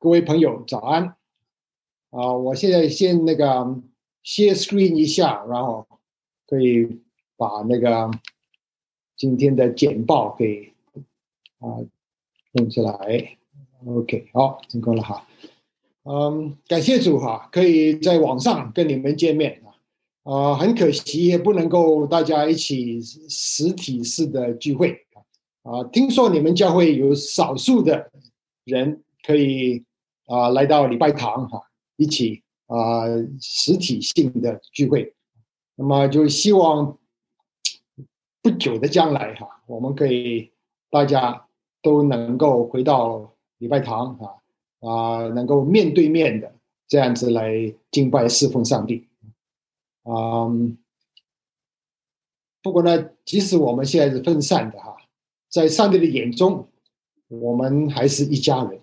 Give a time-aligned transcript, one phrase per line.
[0.00, 1.16] 各位朋友，早安！
[2.10, 3.44] 啊，我现在先那个
[4.24, 5.88] share screen 一下，然后
[6.46, 7.00] 可以
[7.36, 8.08] 把那个
[9.16, 10.72] 今天的简报给
[11.58, 11.82] 啊
[12.52, 13.36] 弄出来。
[13.84, 15.26] OK，好，成功了哈。
[16.04, 20.32] 嗯，感谢主哈，可以在网上跟你们见面啊。
[20.32, 24.96] 啊，很可惜也不能够大家一起实体式的聚会
[25.62, 25.82] 啊。
[25.90, 28.12] 听说你们教会有少数的
[28.62, 29.84] 人可以。
[30.28, 31.62] 啊，来到礼拜堂哈，
[31.96, 33.06] 一起啊
[33.40, 35.14] 实体性的聚会，
[35.74, 36.98] 那么就希望
[38.42, 40.52] 不久的将来哈，我们可以
[40.90, 41.46] 大家
[41.80, 44.36] 都能够回到礼拜堂啊
[44.86, 46.54] 啊，能够面对面的
[46.86, 49.08] 这样子来敬拜侍奉上帝
[50.02, 50.46] 啊。
[52.62, 54.94] 不过呢，即使我们现在是分散的哈，
[55.48, 56.68] 在上帝的眼中，
[57.28, 58.78] 我们还是一家人。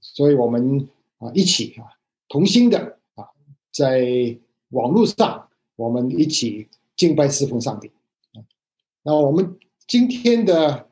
[0.00, 0.88] 所以，我们
[1.18, 1.84] 啊一起啊
[2.28, 3.24] 同心的啊，
[3.72, 4.36] 在
[4.70, 7.90] 网络上，我们一起敬拜侍奉上帝。
[9.02, 10.86] 那我们今天的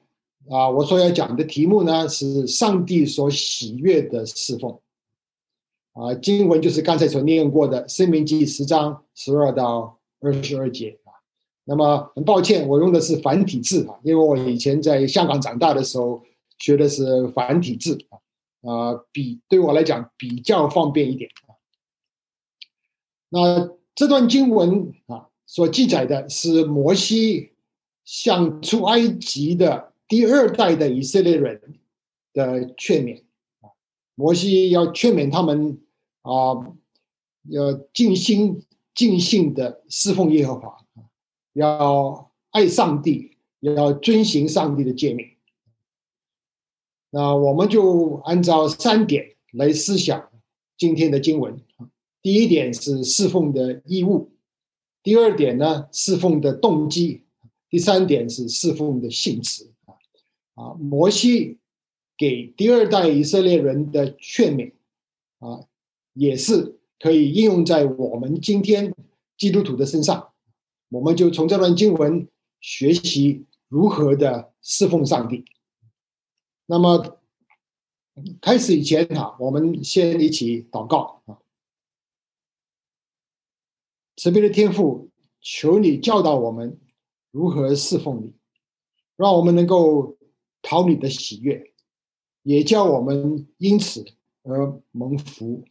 [0.49, 4.79] 啊，我所要讲的题目呢，是上帝所喜悦的侍奉。
[5.93, 11.12] 啊，经文就是刚才所念过的《生命记》十章十二到二十二节啊。
[11.65, 16.23] 那么很抱歉，我用的是繁体字啊，因为我以前在香港长大的时候
[16.59, 18.19] 学的是繁体字啊。
[18.67, 21.55] 啊，比对我来讲比较方便一点啊。
[23.28, 27.53] 那这段经文啊，所记载的是摩西
[28.05, 31.61] 向出埃及的第二代的以色列人
[32.33, 33.22] 的劝勉
[33.61, 33.70] 啊。
[34.14, 35.81] 摩西要劝勉他们
[36.22, 36.55] 啊，
[37.48, 38.62] 要尽心
[38.94, 40.77] 尽性的侍奉耶和华
[41.53, 45.36] 要爱上帝，要遵行上帝的诫命。
[47.17, 50.28] 那我们就按照三点来思想
[50.77, 51.59] 今天的经文。
[52.20, 54.33] 第一点是侍奉的义务，
[55.03, 57.22] 第二点呢侍奉的动机，
[57.71, 59.72] 第三点是侍奉的性质。
[60.56, 61.56] 啊，摩西
[62.19, 64.72] 给第二代以色列人的劝勉
[65.38, 65.65] 啊，
[66.12, 68.94] 也是可以应用在我们今天
[69.38, 70.28] 基督徒的身上。
[70.91, 72.28] 我们就从这段经文
[72.60, 75.47] 学习如何的侍奉上帝。
[76.66, 77.21] 那么，
[78.41, 81.38] 开始以前哈，我们先一起祷告啊。
[84.16, 85.10] 慈悲的天父，
[85.41, 86.81] 求你教导我们
[87.31, 88.32] 如何侍奉你，
[89.15, 90.16] 让我们能够
[90.60, 91.72] 讨你的喜悦，
[92.43, 94.05] 也叫我们因此
[94.43, 95.65] 而蒙福，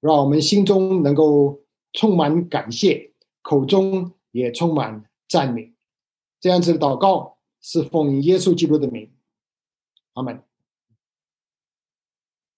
[0.00, 1.60] 让我们心中能够
[1.92, 5.72] 充满感谢，口中也充满赞美。
[6.40, 9.12] 这样子的祷告是奉耶稣基督的名。
[10.16, 10.42] 他们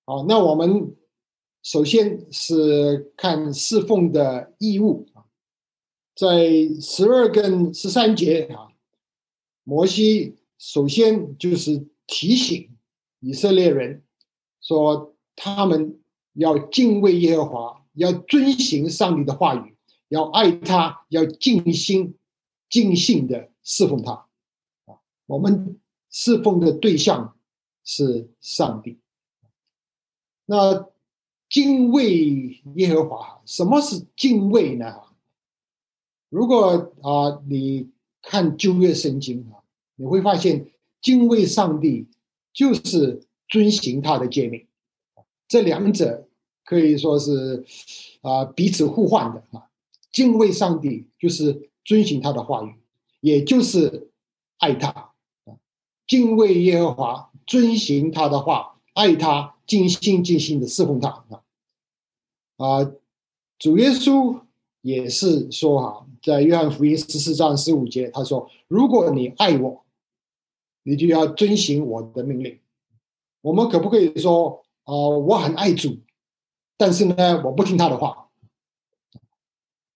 [0.05, 0.95] 好，那我们
[1.61, 5.27] 首先是看侍奉的义务啊，
[6.15, 8.69] 在十二跟十三节啊，
[9.65, 12.77] 摩西首先就是提醒
[13.19, 14.05] 以色列人
[14.61, 15.99] 说，他们
[16.35, 19.75] 要敬畏耶和华，要遵行上帝的话语，
[20.11, 22.17] 要爱他，要尽心
[22.71, 24.13] 尽性的侍奉他
[24.85, 25.01] 啊。
[25.27, 27.35] 我们侍奉的对象。
[27.91, 28.99] 是上帝。
[30.45, 30.87] 那
[31.49, 34.95] 敬畏耶和华，什么是敬畏呢？
[36.29, 37.89] 如果啊，你
[38.21, 39.65] 看旧约圣经啊，
[39.97, 42.07] 你会发现敬畏上帝
[42.53, 44.67] 就是遵行他的诫命，
[45.49, 46.29] 这两者
[46.65, 47.65] 可以说是
[48.21, 49.71] 啊彼此互换的啊。
[50.13, 52.75] 敬畏上帝就是遵行他的话语，
[53.21, 54.11] 也就是
[54.59, 55.57] 爱他啊。
[56.07, 57.28] 敬畏耶和华。
[57.49, 61.43] 遵行他的话，爱他，尽心尽心的侍奉他啊！
[62.59, 62.93] 啊，
[63.59, 64.43] 主耶稣
[64.83, 69.83] 也是说哈，在约翰福音十四章十五节，他说：“如果你爱我，
[70.83, 72.59] 你就要遵行我的命令。”
[73.41, 75.97] 我们可不可以说啊，我很爱主，
[76.77, 78.29] 但是呢，我不听他的话？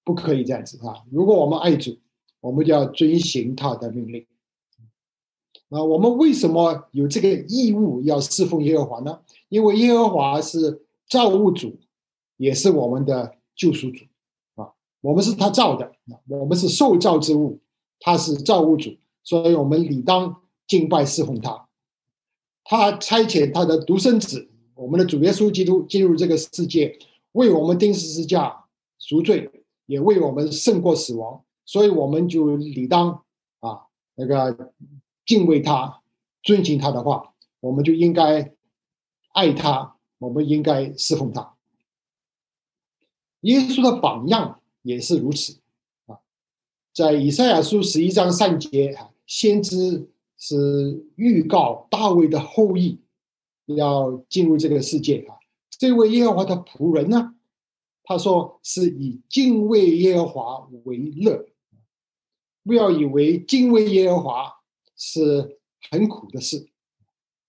[0.05, 1.05] 不可以这样子啊！
[1.11, 1.99] 如果我们爱主，
[2.41, 4.27] 我们就要遵行他的命令。
[5.73, 9.21] 啊，我们为什么有这个义务要侍奉耶和华呢？
[9.49, 11.79] 因为耶和华是造物主，
[12.37, 14.05] 也是我们的救赎主
[14.57, 14.71] 啊。
[15.01, 15.91] 我们是他造的，
[16.29, 17.59] 我们是受造之物，
[18.01, 18.91] 他是造物主，
[19.25, 21.67] 所以我们理当敬拜侍奉他。
[22.65, 26.99] 他差遣他的独生子，我们的主耶稣基督进入这个世界，
[27.33, 28.67] 为我们钉十字架
[28.99, 29.51] 赎罪，
[29.87, 33.23] 也为我们胜过死亡，所以我们就理当
[33.61, 33.87] 啊
[34.17, 34.71] 那个。
[35.25, 36.03] 敬畏他，
[36.43, 38.55] 遵循他的话，我们就应该
[39.33, 41.55] 爱他，我们应该侍奉他。
[43.41, 45.59] 耶稣的榜样也是如此
[46.07, 46.21] 啊，
[46.93, 50.09] 在以赛亚书十一章三节啊，先知
[50.39, 53.01] 是预告大卫的后裔
[53.67, 55.37] 要进入这个世界啊。
[55.71, 57.35] 这位耶和华的仆人呢，
[58.05, 61.47] 他说是以敬畏耶和华为乐，
[62.63, 64.62] 不要以为敬畏耶和华
[65.05, 65.59] 是
[65.91, 66.69] 很苦的事。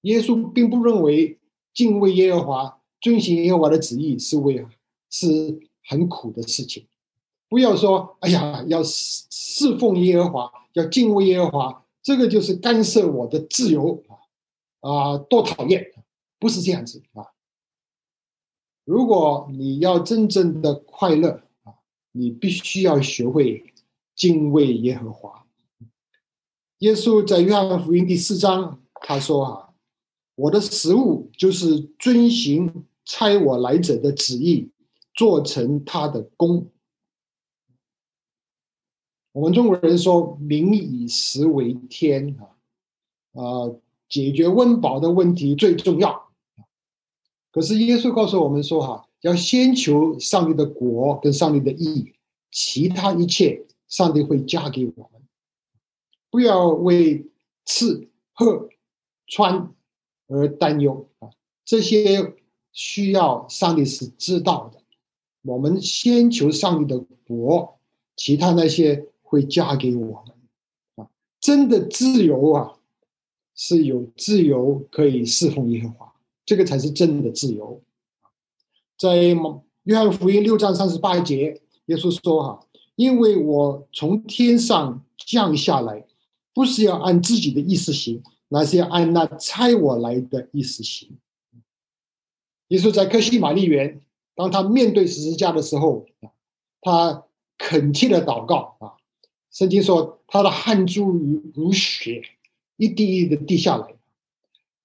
[0.02, 1.38] 耶稣并不认为
[1.72, 4.66] 敬畏耶和华、遵行耶和华的旨意是为
[5.12, 6.88] 是很苦的事情。
[7.48, 14.04] 不要说哎呀，要侍侍奉耶和华，要敬畏耶和华，这个就是干涉我的自由
[14.82, 14.90] 啊！
[14.90, 15.94] 啊，多讨厌！
[16.40, 17.28] 不是这样子啊。
[18.84, 21.76] 如果你要真正的快乐啊，
[22.12, 23.72] 你必须要学会
[24.16, 25.43] 敬畏耶和华。
[26.84, 29.70] 耶稣在约翰福音第四章他说啊。
[30.36, 34.70] 我的食物就是遵行差我来者的旨意，
[35.14, 36.70] 做成他的功。
[39.32, 42.36] 我们中国人说“民以食为天”
[43.32, 43.72] 啊，啊，
[44.10, 46.32] 解决温饱的问题最重要。
[47.52, 52.12] 可是耶稣告诉我们说：“哈，要先求上帝的国跟上帝的义，
[52.52, 55.13] 其他一切上帝会加给我。
[56.34, 57.30] 不要为
[57.64, 58.68] 吃喝
[59.28, 59.72] 穿。”
[60.28, 61.30] 而担忧啊，
[61.64, 62.34] 这些
[62.72, 64.82] 需要上帝是知道的。
[65.44, 66.98] 我们先求上帝的
[67.28, 67.78] 国，
[68.16, 70.36] 其他那些会嫁给我们
[70.96, 71.10] 啊。
[71.40, 72.80] 真的自由啊，
[73.54, 76.14] 是有自由可以侍奉耶和华，
[76.46, 77.82] 这个才是真的自由。
[78.98, 79.18] 在
[79.84, 82.66] 约翰福音六章三十八节，耶稣说：“哈，
[82.96, 86.08] 因为我从天上降下来，
[86.54, 91.18] 不是要按自己的意思行。”那是要按那差我来的意思行。
[92.68, 94.00] 耶稣在克西玛丽园，
[94.36, 96.06] 当他面对十字架的时候，
[96.80, 97.24] 他
[97.58, 98.94] 恳切的祷告啊。
[99.50, 102.22] 圣经说他的汗珠如如血，
[102.78, 103.96] 一滴一滴的滴下来。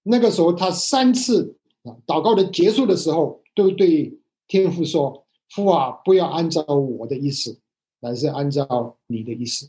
[0.03, 7.59] 那个时候，他三次啊祷告的结束的时候，都对天父说：“父啊，不要按照我的意思，
[8.01, 9.69] 乃是按照你的意思。”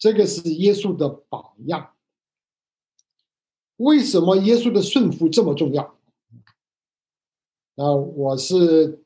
[0.00, 1.90] 这个是耶稣的榜样。
[3.76, 5.84] 为什么耶稣的顺服这么重要？
[7.76, 9.02] 啊，我是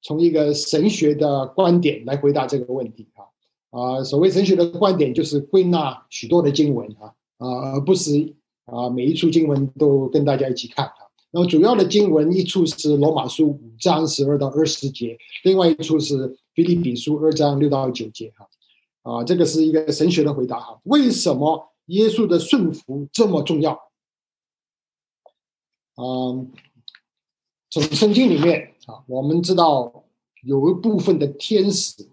[0.00, 3.24] 从一个神学的观点来回答这个问题啊
[3.70, 8.34] 啊，所谓神学的观点就是归纳许多的经文啊啊，而不是
[8.66, 10.94] 啊每一处经文都跟大家一起看啊。
[11.30, 18.48] 那么主要的经文一处是罗马书五章十二到二十节，另外一处是腓立比书二章六到九节哈啊，
[19.02, 20.80] 啊这个是一个神学的回答哈。
[20.84, 21.68] 为什么？
[21.86, 23.72] 耶稣的顺服这么重要，
[25.96, 26.06] 啊，
[27.68, 30.04] 从圣经里面啊，我们知道
[30.42, 32.08] 有一部分的天使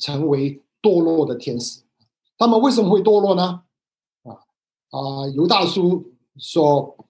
[0.00, 1.82] 成为堕落的天使，
[2.36, 3.62] 他们为什么会堕落呢？
[4.24, 4.42] 啊
[4.90, 7.06] 啊，犹大书说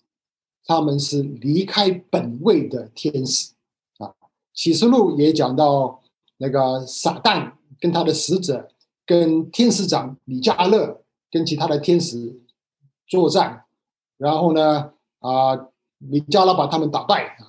[0.66, 3.55] 他们是离开本位的天使
[3.96, 4.14] 啊，
[4.52, 6.02] 启示录也讲到
[6.37, 8.69] 那个撒旦跟他的使者
[9.08, 11.02] 跟天使长米迦勒。
[11.31, 12.40] 跟其他的天使
[13.06, 13.66] 作战，
[14.16, 15.55] 然后呢，啊，
[15.99, 17.44] 米迦勒把他们打败啊，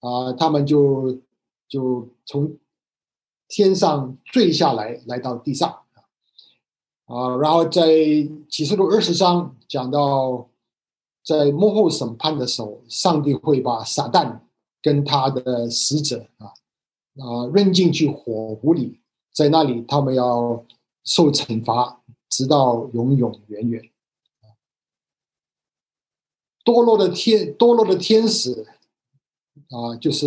[0.00, 1.20] 啊，他们就
[1.68, 2.56] 就从
[3.46, 5.68] 天上坠下来，来到地上
[7.04, 7.86] 啊，然后在
[8.48, 10.48] 启示录二十章讲到，
[11.22, 14.40] 在幕后审判的时候，上帝会把撒旦
[14.80, 19.02] 跟他的使者啊啊扔进去火湖里，
[19.34, 20.64] 在那里他们要
[21.08, 22.02] 受惩罚。
[22.30, 23.90] 直到永永远远，
[26.62, 28.66] 堕落的天，堕落的天使
[29.70, 30.26] 啊，就是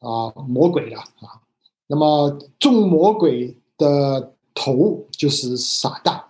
[0.00, 1.46] 啊魔鬼了啊。
[1.86, 6.24] 那么众魔鬼的头就是撒旦。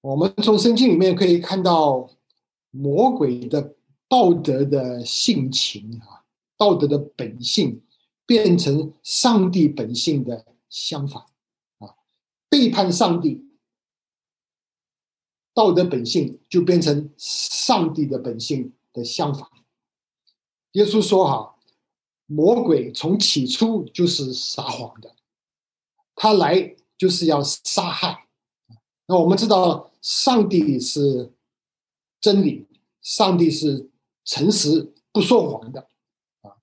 [0.00, 2.08] 我们从圣经里面可以看到
[2.70, 3.74] 魔鬼的
[4.08, 6.24] 道德的性情啊，
[6.56, 7.82] 道德的本性
[8.24, 11.22] 变成上帝本性的相反。
[12.48, 13.44] 背叛上帝，
[15.52, 19.48] 道德本性就变成上帝的本性的相反。
[20.72, 21.56] 耶稣说：“哈，
[22.26, 25.16] 魔鬼从起初就是撒谎的，
[26.14, 28.28] 他来就是要杀害。
[29.06, 31.32] 那我们知道，上帝是
[32.20, 32.66] 真理，
[33.00, 33.90] 上帝是
[34.24, 35.88] 诚实不说谎的，
[36.42, 36.56] 啊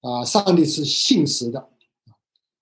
[0.00, 1.70] 啊，上帝是信实的。”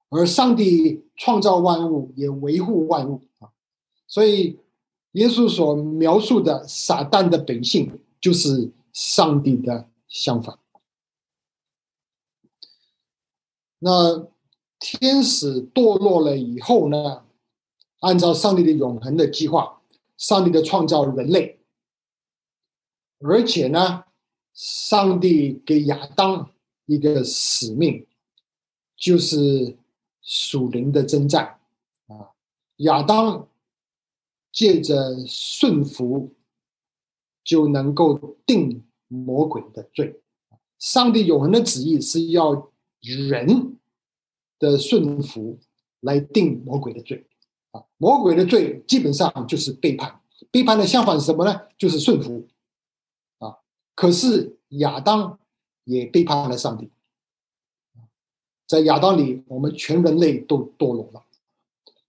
[0.09, 3.51] 而上帝创造万物，也维护万物啊，
[4.07, 4.59] 所以
[5.13, 10.59] 耶稣所描述的撒旦的本性，就是上帝的相反。
[13.79, 14.29] 那
[14.79, 17.23] 天使堕落了以后呢？
[18.01, 19.81] 按照上帝的永恒的计划，
[20.19, 21.59] 上帝的创造人类，
[23.21, 24.05] 而且呢，
[24.53, 26.51] 上帝给亚当
[26.85, 28.07] 一个使命，
[28.97, 29.77] 就是
[30.27, 31.59] 属灵的征战
[32.09, 32.35] 啊。
[32.79, 33.49] 亚当
[34.53, 36.35] 借着顺服，
[37.43, 40.21] 就能够定魔鬼的罪。
[40.79, 43.79] 上帝永恒的旨意是要人
[44.59, 45.59] 的顺服
[46.01, 47.27] 来定魔鬼的罪
[47.71, 47.85] 啊。
[47.97, 51.63] 魔鬼的罪基本上就是背叛，背叛的相反是什么呢？
[51.79, 52.47] 就是顺服。
[53.39, 53.57] 啊，
[53.95, 55.39] 可是亚当
[55.85, 56.91] 也背叛了上帝。
[58.67, 61.23] 在亚当里，我们全人类都堕落了。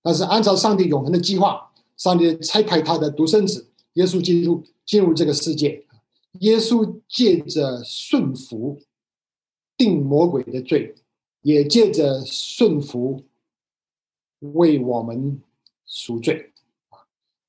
[0.01, 5.85] 但是按照上帝永恒的计划，上帝拆开他的独生子耶稣基督进入这个世界。
[6.39, 8.79] 耶稣借着顺服
[9.75, 10.95] 定魔鬼的罪，
[11.41, 13.23] 也借着顺服
[14.39, 15.41] 为我们。
[15.89, 16.51] 赎罪，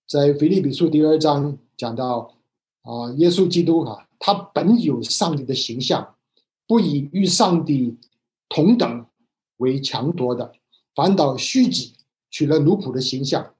[0.07, 2.33] 在腓立比书第二章讲到
[2.83, 6.15] 啊，耶稣基督啊，他本有上帝的形象，
[6.65, 7.97] 不以与上帝
[8.49, 9.07] 同等
[9.59, 10.53] 为强夺的，
[10.95, 11.95] 反倒虚己，
[12.31, 13.55] 取了奴仆的形象。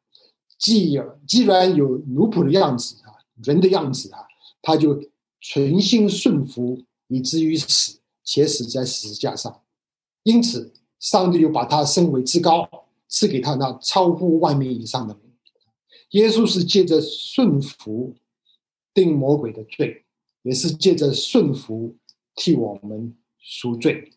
[0.59, 3.15] 既有既然有奴仆的样子啊，
[3.45, 4.27] 人的样子啊，
[4.63, 5.01] 他就
[5.41, 9.63] 存心顺服，以至于死，且死在十字架上。
[10.23, 12.69] 因此，上帝又把他升为至高。
[13.11, 15.33] 赐给他那超乎万民以上的名。
[16.11, 18.15] 耶稣是借着顺服
[18.93, 20.05] 定魔鬼的罪，
[20.43, 21.97] 也是借着顺服
[22.35, 24.13] 替我们赎罪！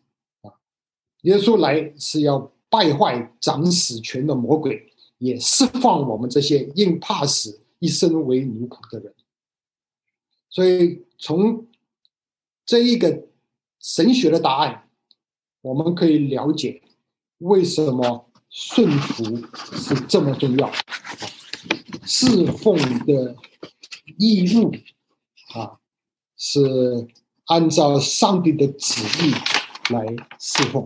[1.22, 9.14] 耶稣来是要败坏掌死权的魔鬼，也释放我们这些因怕死一生为奴仆的人。
[10.48, 11.66] 所以，从
[12.64, 13.26] 这一个
[13.80, 14.88] 神学的答案，
[15.60, 16.82] 我们可以了解
[17.38, 18.28] 为什么。
[18.54, 19.24] 顺服
[19.78, 20.70] 是这么重要，
[22.04, 22.76] 侍奉
[23.06, 23.34] 的
[24.18, 24.70] 义务
[25.54, 25.80] 啊，
[26.36, 27.08] 是
[27.46, 29.32] 按照上帝的旨意
[29.90, 30.04] 来
[30.38, 30.84] 侍奉。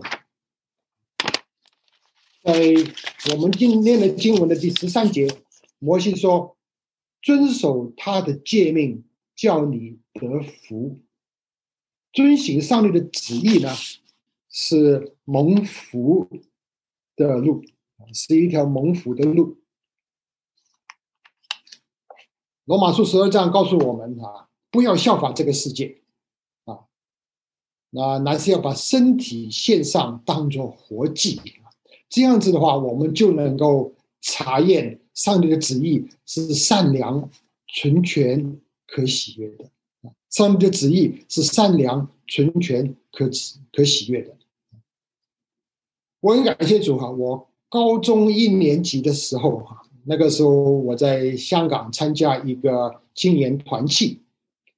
[2.47, 5.27] 在我们今天的经文的第十三节，
[5.79, 6.55] 摩西说
[7.21, 9.03] ：“遵守他的诫命，
[9.35, 10.97] 叫你得福。
[12.13, 13.69] 遵行上帝的旨意呢，
[14.49, 16.29] 是蒙福。”
[17.17, 17.65] 的路
[18.13, 19.57] 是一条蒙福的路。
[22.63, 26.01] 罗马书十二章告诉我们啊，不要效法这个世界
[26.63, 26.85] 啊，
[27.89, 31.41] 那乃是要把身体献上，当做活祭。
[32.09, 37.29] 这样子的话，我们就能够查验上帝的旨意是善良、
[37.67, 39.69] 纯全、可喜悦的。
[40.29, 43.29] 上帝的旨意是善良、纯全、可
[43.71, 44.35] 可喜悦的。
[46.19, 47.09] 我很感谢主哈！
[47.09, 54.21] 我高中一年级的时候哈，那个时候我在香港参加一个青年团契，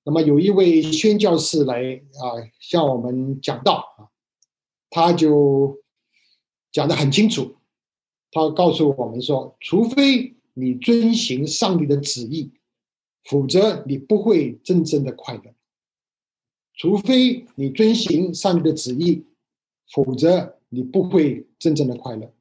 [0.04, 4.08] 那么有一位宣教士来啊向我们讲道啊，
[4.90, 5.78] 他就
[6.72, 7.56] 讲的很清楚，
[8.32, 12.52] 他告诉我们说，除非你遵行上帝的旨意，
[13.24, 15.54] 否则你不会真正的快乐；
[16.76, 19.26] 除非你遵行上帝的旨意，
[19.92, 20.56] 否则。
[20.72, 22.32] 你不会真正的快乐，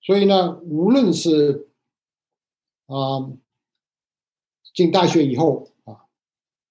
[0.00, 1.68] 所以呢，无论是
[2.86, 3.30] 啊
[4.74, 5.92] 进大学以后啊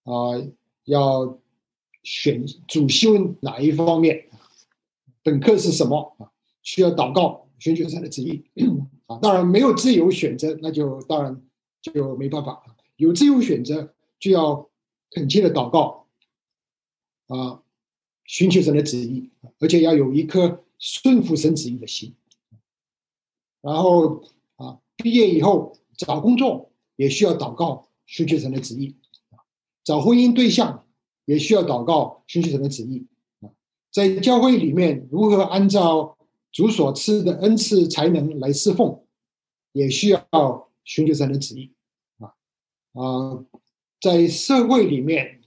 [0.03, 0.13] 啊
[0.83, 1.39] 要
[2.03, 4.27] 选主修哪一方面，
[5.23, 6.31] 本科是什么啊？
[6.61, 8.43] 需要祷告，寻求神的旨意
[9.07, 9.17] 啊。
[9.21, 11.41] 当然没有自由选择，那就当然
[11.81, 12.63] 就没办法。
[12.97, 14.69] 有自由选择，就要
[15.11, 16.07] 恳切的祷告
[17.27, 17.61] 啊。
[18.23, 22.15] 寻求神的旨意，而且要有一颗顺服神旨意的心。
[23.59, 24.23] 然后
[24.55, 28.95] 啊，毕业以后找工作也需要祷告，寻求神的旨意；
[29.83, 30.85] 找婚姻对象
[31.25, 33.05] 也需要祷告，寻求神的旨意。
[33.91, 36.17] 在教会里面，如何按照
[36.51, 39.03] 主所赐的恩赐才能来侍奉，
[39.73, 41.73] 也需要寻求神的旨意。
[42.19, 42.33] 啊
[42.93, 43.45] 啊，
[43.99, 45.41] 在社会里面，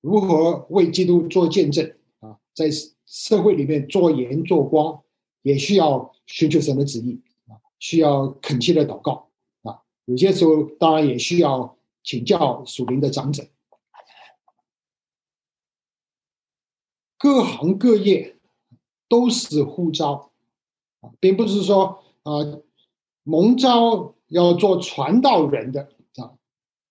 [0.00, 2.38] 如何为基督做见证啊？
[2.54, 2.70] 在
[3.06, 5.02] 社会里面做盐做光，
[5.42, 9.28] 也需要寻求神的旨意啊，需要恳切的祷告
[9.62, 9.80] 啊。
[10.06, 13.44] 有些时候当然也需要请教属灵的长者。
[17.22, 18.36] 各行各业
[19.08, 20.32] 都是呼召，
[21.20, 22.32] 并不是说啊
[23.22, 26.32] 蒙召要做传道人的啊，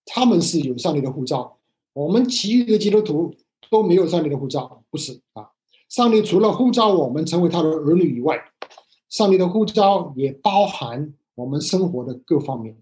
[0.06, 1.58] 他们是有上帝的呼召，
[1.92, 3.36] 我们其余的基督徒
[3.70, 5.52] 都没有上帝的护照，不是啊？
[5.90, 8.42] 上帝除了呼召我们成为他的儿女以外，
[9.10, 12.78] 上帝的护照也包含我们生活的各方面。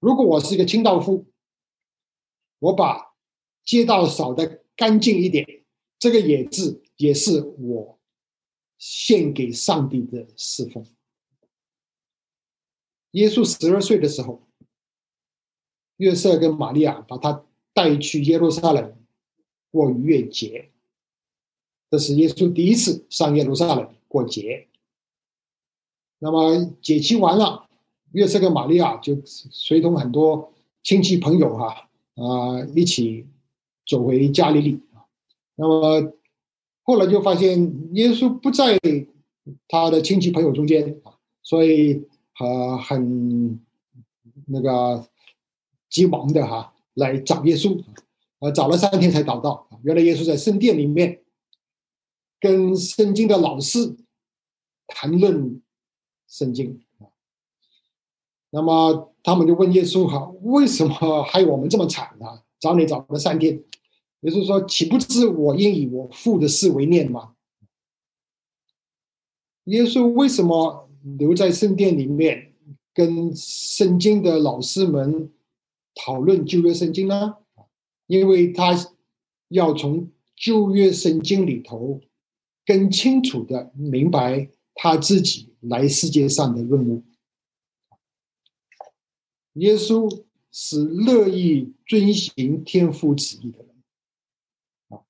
[0.00, 1.26] 如果我是一个清道夫，
[2.58, 3.12] 我把
[3.64, 5.46] 街道扫得干净一点，
[6.00, 7.98] 这个也是也是我
[8.76, 10.86] 献给上帝的侍奉。
[13.12, 14.42] 耶稣十二岁的时候，
[15.96, 18.94] 约瑟跟玛利亚把他带去耶路撒冷
[19.70, 20.70] 过逾越节，
[21.90, 24.68] 这是耶稣第一次上耶路撒冷过节。
[26.18, 27.68] 那么节期完了，
[28.12, 30.52] 约瑟跟玛利亚就随同很多
[30.82, 33.26] 亲戚朋友哈啊一起
[33.86, 34.80] 走回加利利。
[35.54, 36.12] 那么
[36.88, 37.60] 后来就发现
[37.92, 38.80] 耶稣不在
[39.68, 42.08] 他的亲戚朋友中间啊，所以。
[42.40, 43.60] 呃，很
[44.46, 45.08] 那个
[45.90, 47.82] 急忙的哈来找耶稣，
[48.38, 49.68] 呃，找了三天才找到。
[49.82, 51.20] 原来耶稣在圣殿里面
[52.38, 53.96] 跟圣经的老师
[54.86, 55.60] 谈论
[56.28, 56.80] 圣经。
[58.50, 62.44] 那么他们就问耶稣哈，为什么害我们这么惨呢？
[62.60, 63.60] 找你找了三天。
[64.20, 67.34] 耶稣说：“岂不知我应以我父的事为念吗？”
[69.64, 70.88] 耶稣为什么？
[71.16, 72.52] 留在圣殿里面，
[72.92, 75.32] 跟圣经的老师们
[75.94, 77.36] 讨论旧约圣经呢？
[78.08, 78.74] 因为他
[79.48, 82.00] 要从旧约圣经里头
[82.66, 87.04] 更清楚的明白他自己来世界上的任务。
[89.54, 93.68] 耶稣是乐意遵行天父旨意的人
[94.88, 95.00] 啊，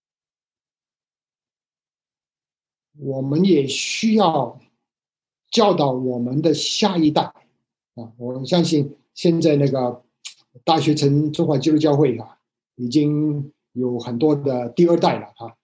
[2.99, 4.61] 我们也需要。
[5.51, 7.23] 教导我们的下一代
[7.95, 8.13] 啊！
[8.19, 10.05] 我相信现在那个
[10.63, 12.39] 大学城中华基督教会啊，
[12.77, 15.57] 已经有很多的第二代了哈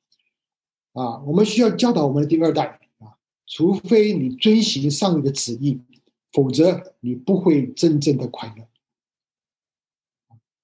[0.94, 1.22] 啊！
[1.26, 3.12] 我们需要教导我们的第二代啊，
[3.46, 5.78] 除非你遵行上帝的旨意，
[6.32, 8.66] 否则你不会真正的快乐。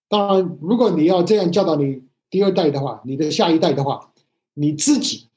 [0.08, 4.14] 当然，如果你要这样教导你第二代的话，你的下一代的话，
[4.54, 5.28] 你自己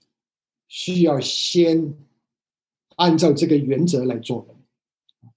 [0.68, 1.94] 需要先。
[2.96, 4.54] 按照这个原则来做的，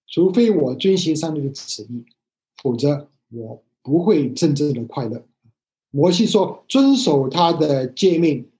[0.07, 2.05] 除非我遵循上帝的旨意，
[2.63, 5.27] 否则我不会真正的快乐。
[5.91, 8.51] 摩西说：“遵守他的诫命，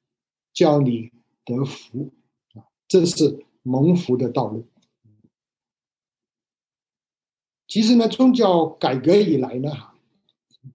[0.55, 1.13] 叫你
[1.45, 2.11] 得福。”，
[2.89, 4.65] 这是蒙福的道路。
[7.69, 9.71] 其实呢，宗教改革以来呢，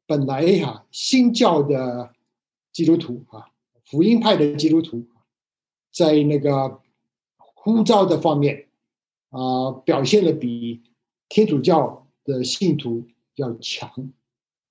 [0.06, 2.14] 本来哈新教的
[2.72, 3.50] 基督徒啊，
[3.86, 5.08] 福音派的基督徒，
[5.92, 6.80] 在那个。
[7.64, 8.66] 呼召的方面，
[9.30, 10.82] 啊，表现的比
[11.30, 13.88] 天主教的信徒要强，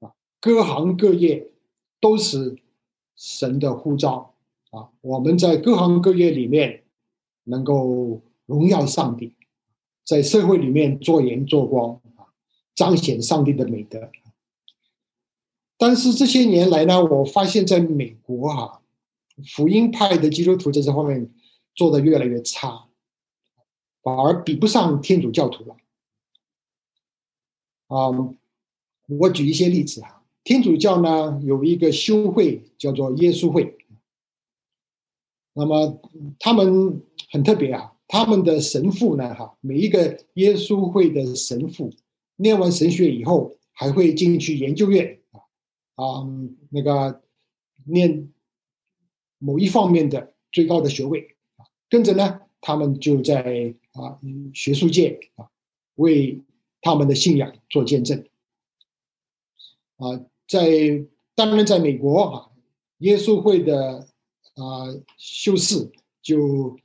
[0.01, 1.53] 啊，各行各业
[2.01, 2.57] 都是
[3.15, 4.35] 神的呼召，
[4.73, 6.83] 啊，我们在各行各业里面
[7.45, 9.35] 能够荣耀上帝，
[10.05, 12.27] 在社会里面做盐做光，啊，
[12.75, 14.11] 彰显上帝的美德。
[15.79, 18.80] 但是这些年来呢，我发现在美国哈，
[19.47, 21.33] 福音派的基督徒在这方面。
[21.77, 22.89] 做的越来越差，
[24.03, 25.77] 反而比不上天主教徒了。
[27.87, 28.11] 啊，
[29.07, 30.25] 我举一些例子哈。
[30.43, 33.79] 天主教呢有一个修会叫做耶稣会，
[35.55, 36.03] 那么
[36.41, 37.01] 他们
[37.31, 41.95] 很特别啊，他们的神父呢哈，每一个耶稣会的神父
[42.35, 46.29] 念完神学以后，还会进去研究院啊啊
[46.71, 47.23] 那个
[47.85, 48.29] 念
[49.41, 51.67] 某一方面的最高的学位啊。
[51.89, 54.21] 跟着呢，他们就在啊
[54.55, 55.51] 学术界啊
[55.97, 56.41] 为
[56.81, 58.25] 他们的信仰做见证。
[59.97, 62.51] 啊，在当然，在美国啊，
[62.99, 64.09] 耶稣会的
[64.55, 64.87] 啊
[65.19, 65.91] 修士
[66.23, 66.79] 就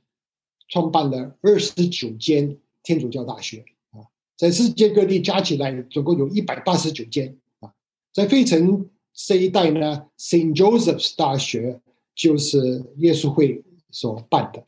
[0.68, 4.04] 创办了二十九间天主教大学啊，
[4.36, 7.72] 在世界各地加起来总共有一百八十九间啊，
[8.12, 11.80] 在费城这一带呢，Saint Joseph's 大学
[12.16, 14.64] 就是耶稣会所办的。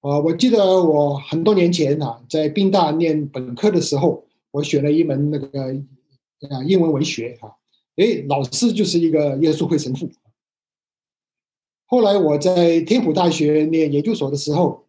[0.00, 5.74] 啊，我记得我很多年前啊，在宾大念本科的时候，我选了一门那个
[6.48, 7.58] 啊英文文学哈，
[7.96, 10.08] 哎，老师就是一个耶稣会神父。
[11.84, 14.86] 后来我在天普大学念研究所的时候，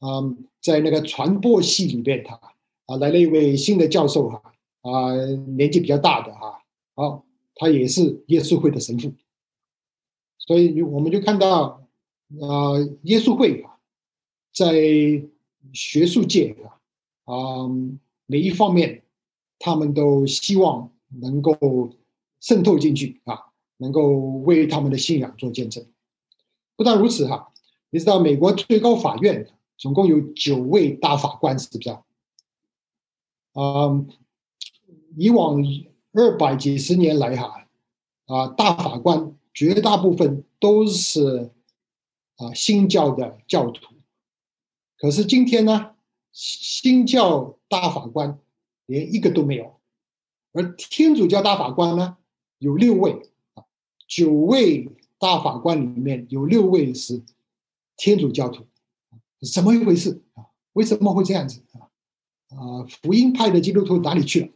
[0.00, 0.20] 啊，
[0.60, 2.38] 在那个传播系里边，他
[2.84, 4.42] 啊来了一位新的教授哈，
[4.82, 5.14] 啊
[5.56, 6.60] 年纪比较大的哈，
[6.96, 9.10] 好，他也是耶稣会的神父，
[10.50, 11.86] 所以我们就看到
[12.40, 13.64] 啊耶稣会。
[14.52, 14.74] 在
[15.72, 16.74] 学术界啊，
[17.32, 17.68] 啊，
[18.26, 19.04] 每一方面，
[19.60, 21.94] 他们都希望能够
[22.40, 25.86] 渗透进去啊，能够为他们的信仰做见证。
[26.74, 27.52] 不但如此哈，
[27.90, 32.02] 你知道美国最高法院总共有九位大法官，是不是啊？
[33.52, 34.04] 啊，
[35.16, 35.62] 以往
[36.12, 37.68] 二百几十年来哈，
[38.26, 41.50] 啊，大法官绝大部分都是
[42.36, 43.94] 啊新教的教徒，
[44.98, 45.94] 可是今天呢，
[46.32, 48.38] 新教大法官
[48.86, 49.78] 连一个都没有，
[50.52, 52.16] 而天主教大法官呢
[52.58, 53.64] 有六位啊，
[54.06, 57.22] 九位大法官里面有六位是
[57.96, 58.64] 天主教徒，
[59.52, 60.46] 怎么一回事啊？
[60.72, 61.90] 为什么会这样子啊？
[62.56, 64.48] 啊，福音派的基督徒哪里去了？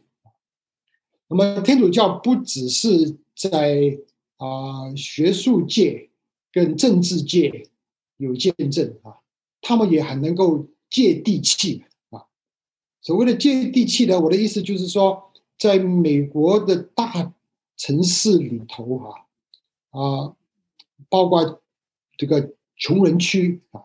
[1.27, 3.99] 那么天主教不只是在
[4.37, 6.09] 啊学术界
[6.51, 7.69] 跟政治界
[8.17, 9.19] 有见证啊，
[9.61, 12.25] 他们也很能够接地气啊。
[13.01, 17.33] 所谓的接地气呢，我的意思就是说，在美国的大
[17.77, 19.27] 城市里头啊，
[19.91, 20.35] 啊，
[21.09, 21.61] 包括
[22.17, 23.83] 这个穷人区啊，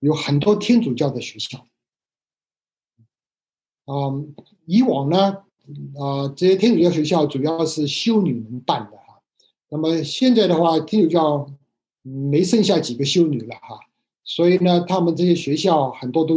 [0.00, 1.66] 有很多天主教的学校。
[3.86, 4.34] 嗯，
[4.66, 5.44] 以往呢，
[5.98, 9.01] 啊，这些天主教学校主要是修女们办的。
[9.72, 11.50] 那么现在的话，天主教
[12.02, 13.80] 没剩下几个修女了哈，
[14.22, 16.36] 所以呢，他们这些学校很多都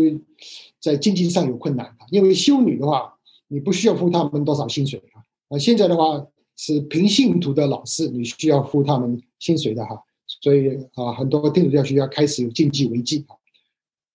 [0.80, 3.14] 在经济上有困难因为修女的话，
[3.50, 5.20] 你不需要付他们多少薪水啊。
[5.50, 10.02] 啊，现在的话是凭信徒的老师，你需要付他们薪水的哈。
[10.42, 13.36] 所以啊，很多天主教学校开始有经济危机啊。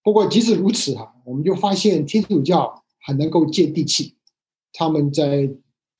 [0.02, 2.82] 不过即使如此哈，我们就发现天主教。
[3.02, 4.14] 很能够接地气，
[4.74, 5.50] 他们在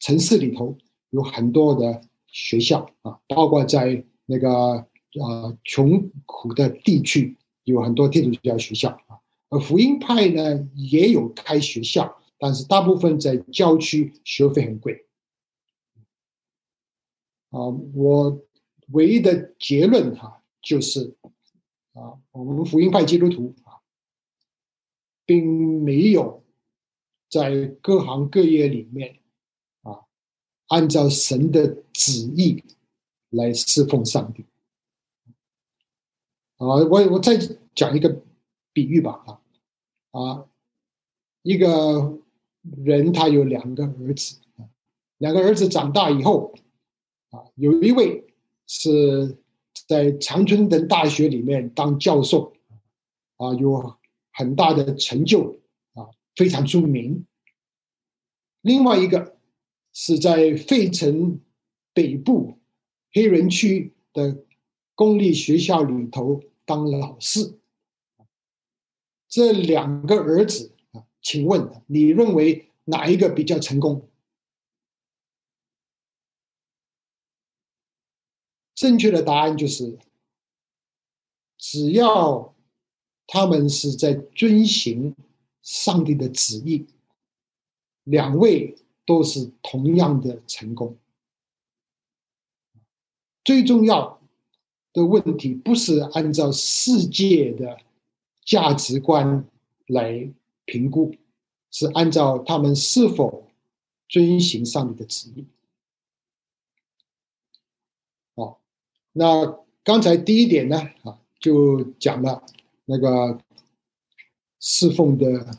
[0.00, 0.76] 城市里头
[1.08, 2.02] 有很多的
[2.32, 15.06] 学校啊，包括在那个啊穷苦的地区有很多天主教学校啊，而福音派呢也有开学校，但是大部分在郊区，学费很贵。
[17.50, 18.40] 啊，我
[18.88, 21.16] 唯一的结论哈就是
[21.92, 23.78] 啊，我们福音派基督徒啊，
[25.24, 26.38] 并没有。
[27.32, 29.19] 在各行各业里面，
[30.70, 32.62] 按照神的旨意
[33.30, 34.44] 来侍奉上帝。
[36.56, 37.36] 啊，我我再
[37.74, 38.22] 讲一个
[38.72, 39.24] 比喻吧，
[40.10, 40.46] 啊，啊，
[41.42, 42.18] 一个
[42.84, 44.40] 人他有两个儿子，
[45.18, 46.54] 两个儿子长大以后，
[47.30, 48.26] 啊，有一位
[48.66, 49.38] 是
[49.86, 52.52] 在长春藤大学里面当教授，
[53.36, 53.98] 啊，有
[54.32, 55.56] 很大的成就。
[55.94, 57.26] 啊非常出名。
[58.62, 59.36] 另外一个
[59.92, 61.40] 是在费城
[61.92, 62.58] 北部
[63.12, 64.44] 黑人区的
[64.94, 67.58] 公立学校里头当老师。
[69.28, 74.08] 这两个儿子啊，请问你认为哪一个比较成功？
[78.74, 79.98] 正确的答案就是，
[81.58, 82.54] 只要
[83.26, 85.14] 他们是在遵行。
[85.62, 86.86] 上帝的旨意，
[88.04, 88.78] 两位
[89.10, 90.96] 都是同样的成功。
[93.42, 94.20] 最重要
[94.92, 97.80] 的问题不是按照世界的
[98.44, 99.44] 价值观
[99.88, 100.32] 来
[100.64, 101.12] 评估，
[101.72, 103.48] 是按照他们是否
[104.08, 105.44] 遵行上帝的旨意。
[108.36, 108.58] 哦，
[109.10, 112.46] 那刚才第一点呢，啊，就讲了
[112.84, 113.40] 那个。
[114.62, 115.58] 侍奉的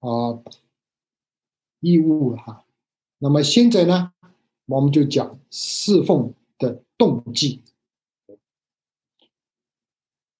[0.00, 0.38] 啊
[1.80, 2.62] 义务哈，
[3.18, 4.12] 那么现在呢，
[4.66, 7.62] 我们就讲侍奉的动机。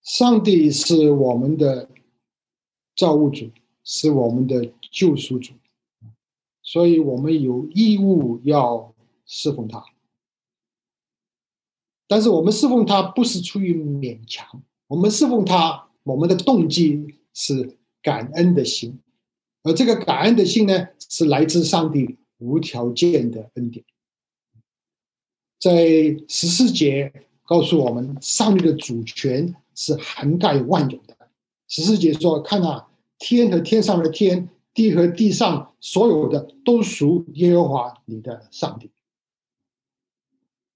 [0.02, 1.88] 上帝是我们的
[2.96, 3.50] 造物主，
[3.84, 5.52] 是我们的救赎主，
[6.62, 8.94] 所以我们有义务要
[9.26, 9.84] 侍奉他。
[12.06, 17.76] 但是我们侍奉他不是出于勉强，我们侍奉他，我们的动机是。
[18.00, 19.00] 感恩的心，
[19.64, 23.84] 而这个感恩的心呢，是来自上帝无条件的恩典。
[25.60, 25.86] 在
[26.28, 27.12] 十四节
[27.44, 31.16] 告诉我们，上帝的主权是涵盖万有的。
[31.68, 38.90] 十四节说：“看啊，天和天上的天，地和地上所有的，都属耶和华你的上帝。”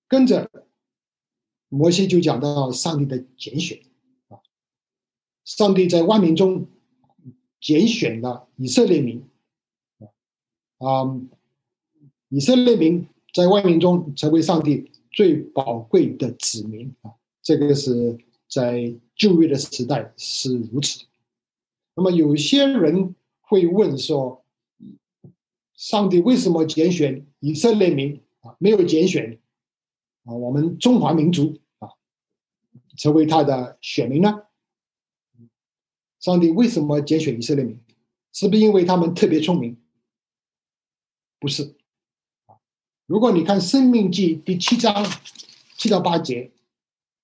[0.09, 0.51] 跟着
[1.69, 3.81] 摩西就讲到上帝的拣选
[4.29, 4.39] 啊，
[5.45, 6.67] 上帝在万民中。
[7.65, 9.25] 拣选了以色列民，
[10.79, 11.05] 啊，
[12.33, 18.17] 以色列民在万民中成为上帝最宝贵的子民啊，这个是
[18.49, 21.05] 在旧约的时代是如此。
[21.95, 24.47] 那么有些人会问说，
[25.75, 29.39] 上帝为什么拣选以色列民啊，没有拣选
[30.25, 31.91] 啊，我们中华民族啊，
[32.97, 34.45] 成为他的选民呢？
[36.19, 37.79] 上帝为什么拣选以色列民？
[38.33, 39.77] 是不是因为他们特别聪明？
[41.39, 41.75] 不是。
[43.13, 45.07] 如果你看《生命记》第七章
[45.77, 46.51] 七到八节，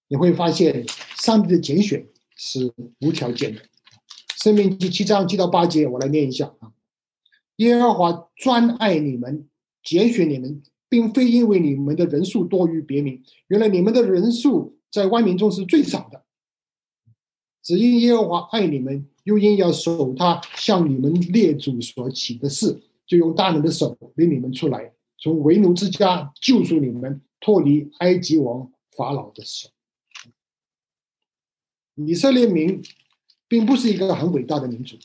[0.09, 0.85] 你会发现
[1.17, 2.71] 上帝的拣选是
[3.01, 3.61] 无条件的。
[4.37, 6.73] 《生命记》七章七到八节，我来念一下啊。
[7.57, 9.49] 耶和华专爱你们，
[9.83, 13.23] 拣选你们，并非因为你们的人数多于别名。
[13.47, 16.23] 原来你们的人数在万民中是最少的，
[17.63, 29.69] 只因耶和华爱你们，又因要守他向你们列祖所起的事，就用大能的手领你们出来，从为奴之家救赎你们，脱离埃及王法老的手。
[31.97, 32.81] 以色列民
[33.49, 34.97] 并不是一个很伟大的民族。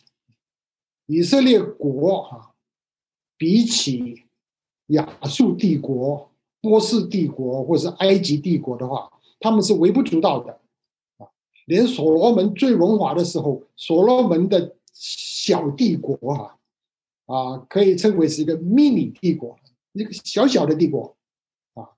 [1.07, 2.51] 以色列国啊，
[3.37, 4.23] 比起
[4.87, 10.59] 亚述帝国、波斯帝国或是埃及帝国的话，他们是微不足道的
[11.17, 11.27] 啊。
[11.65, 16.57] 连所罗门最荣华的时候，所罗门的小帝国啊，
[17.25, 19.57] 啊，可以称为是一个迷你帝国，
[19.93, 21.15] 一个小小的帝国
[21.73, 21.89] 啊，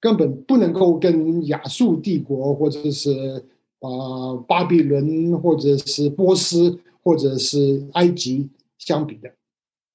[0.00, 3.46] 根本不能够跟亚述帝国或者是
[3.80, 6.80] 啊巴比伦或者是波斯。
[7.06, 9.28] 或者是埃及相比的，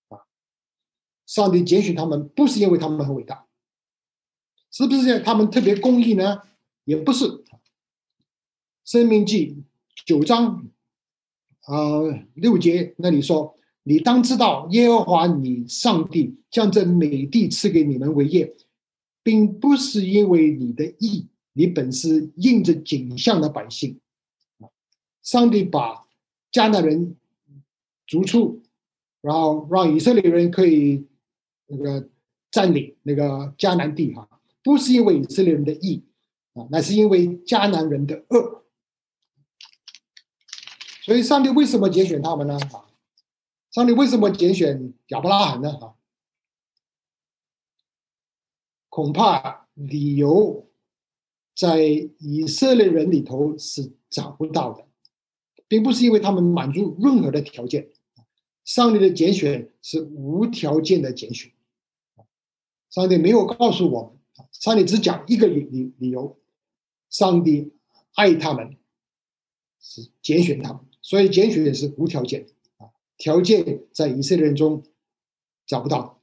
[0.07, 0.23] 啊，
[1.25, 3.45] 上帝拣选他们不是因为他们很伟大，
[4.71, 6.41] 是不是他们特别公义呢？
[6.85, 7.43] 也不是。
[8.85, 9.61] 生命记
[10.05, 10.71] 九章
[11.63, 11.99] 啊
[12.33, 18.55] 六节那里说：“你当知道，耶和华你上帝将这美地赐给你们为业，
[19.23, 23.99] 并不是因为你的义，你本是应着景象的百姓。”
[25.23, 26.05] 上帝把。
[26.53, 27.15] 迦南人
[28.05, 28.61] 逐出，
[29.21, 31.07] 然后让以色列人可以
[31.67, 32.09] 那个
[32.51, 34.27] 占领那个迦南地哈，
[34.61, 36.03] 不是因为以色列人的义
[36.51, 38.65] 啊，那是因为迦南人的恶。
[41.05, 42.59] 所以上帝为什么拣选他们呢？
[42.73, 42.83] 啊，
[43.71, 45.71] 上帝为什么拣选亚伯拉罕呢？
[45.71, 45.95] 啊，
[48.89, 50.69] 恐怕理由
[51.55, 51.81] 在
[52.19, 54.85] 以色列人里头是找不到的。
[55.67, 57.93] 并不是因为他们满足任何的条件，
[58.65, 61.49] 上帝的拣选是无条件的拣选。
[62.89, 64.19] 上帝没有告诉我们，
[64.51, 66.37] 上帝只讲一个理理理由：
[67.09, 67.71] 上帝
[68.15, 68.75] 爱他们，
[69.79, 72.51] 是拣选他们，所以拣选是无条件的。
[73.21, 74.81] 条件在以色列人中
[75.67, 76.19] 找不到。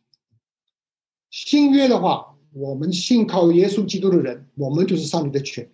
[1.30, 5.70] 新约的话，我们信靠耶稣基督的人，我们就是上帝的犬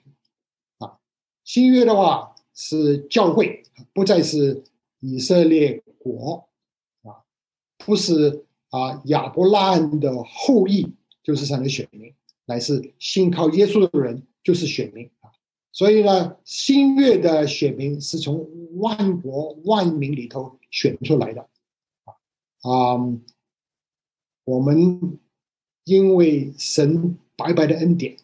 [0.79, 0.99] 啊。
[1.43, 2.31] 新约的话。
[2.57, 4.63] 是教会，不再是
[5.01, 6.49] 以色列国，
[7.03, 7.27] 啊，
[7.79, 10.87] 不是啊亚伯拉罕的后裔
[11.21, 15.11] 就是上的选民，乃是信靠耶稣的人就是选民。
[15.75, 21.43] 所以呢，新月的选民是从万国万民里头选出来的，
[22.63, 22.97] 啊，
[24.45, 25.19] 我们
[25.85, 28.17] 因为神白白的恩典，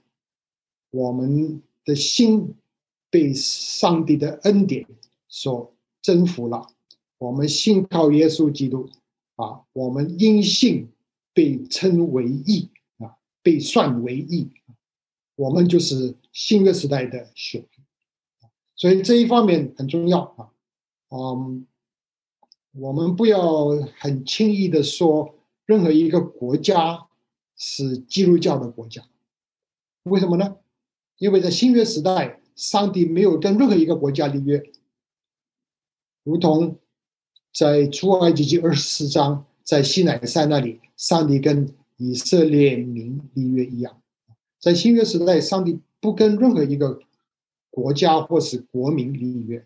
[0.90, 2.54] 我们的心。
[3.12, 4.86] 被上帝的恩典
[5.26, 6.64] 所征服了，
[7.18, 8.88] 我们信靠耶稣基督
[9.34, 10.88] 啊，我们因信
[11.34, 14.48] 被称为义啊，被算为义，
[15.40, 17.70] 我们就是新约时代的选民，
[18.76, 20.50] 所以这一方面很重要啊。
[21.08, 21.66] 嗯，
[22.72, 27.06] 我们不要很轻易的说任何一个国家
[27.56, 29.02] 是基督教的国家，
[30.02, 30.56] 为什么呢？
[31.16, 32.36] 因为在新约时代。
[32.56, 34.62] 上帝没有跟任何一个国家立约，
[36.24, 36.78] 如同
[37.54, 43.99] 在出埃及记二十四章，在西乃山那里，上帝跟以色列民立约一样。
[44.60, 47.00] 在新约时代，上帝不跟任何一个
[47.70, 49.64] 国家或是国民立约。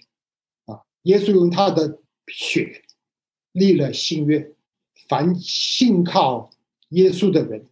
[0.66, 2.82] 啊，耶稣用他的血
[3.52, 4.52] 立了新约，
[5.08, 6.48] 凡信靠
[6.90, 7.66] 耶稣的人，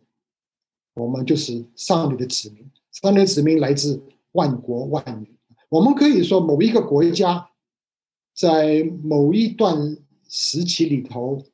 [0.94, 2.68] 我们就是上帝的子民。
[2.90, 4.02] 上帝的子民来自。
[4.34, 5.28] 万国万民，
[5.68, 7.50] 我们可以说某一个国家
[8.34, 11.44] 在某一段时期里头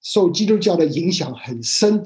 [0.00, 2.04] 受基督教的影响很深，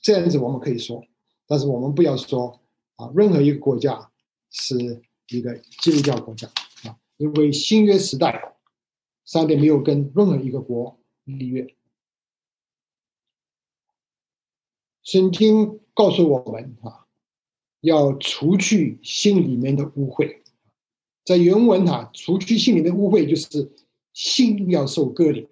[0.00, 1.04] 这样子我们可以说，
[1.52, 2.58] 但是我们不要说
[2.96, 4.10] 啊，任何一个国家
[4.48, 6.50] 是一个基督教国家
[6.84, 8.56] 啊，因为新约时代
[9.26, 11.76] 上帝没有跟任何一个国立约。
[15.02, 17.06] 圣经告诉我们啊。
[17.82, 20.38] 要除去心里面的污秽，
[21.24, 23.70] 在原文哈，除去心里面污秽就是
[24.14, 25.48] 心要受割礼，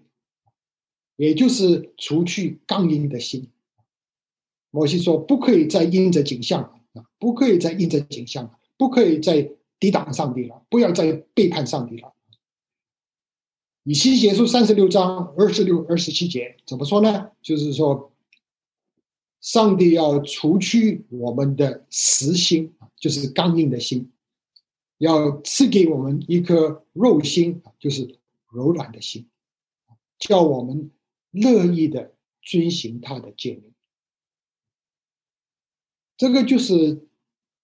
[1.17, 3.51] 也就是除去刚硬的心。
[4.71, 6.63] 摩西说不可以再印着景象
[6.95, 12.13] 啊，不可以再印着景象，不可以再抵挡上帝了，不要再背叛上帝了。
[13.85, 17.31] 以西结书三十六章二十六、二十七节怎么说呢？
[17.41, 18.13] 就是说，
[19.41, 24.11] 上帝要除去我们的实心，就是刚硬的心，
[24.99, 28.19] 要赐给我们一颗肉心，就是
[28.53, 29.27] 柔软的心，
[30.19, 30.91] 叫我们
[31.31, 33.70] 乐意的遵行他的诫命。
[36.21, 37.01] 这个就是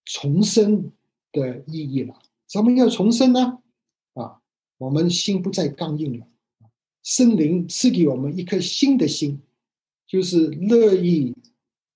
[0.07, 0.91] 重生
[1.31, 2.19] 的意义了。
[2.49, 3.59] 什么叫重生呢？
[4.15, 4.41] 啊？
[4.79, 6.27] 我们心不再刚硬了，
[7.03, 9.43] 圣灵赐给我们一颗新的心，
[10.07, 11.37] 就是乐意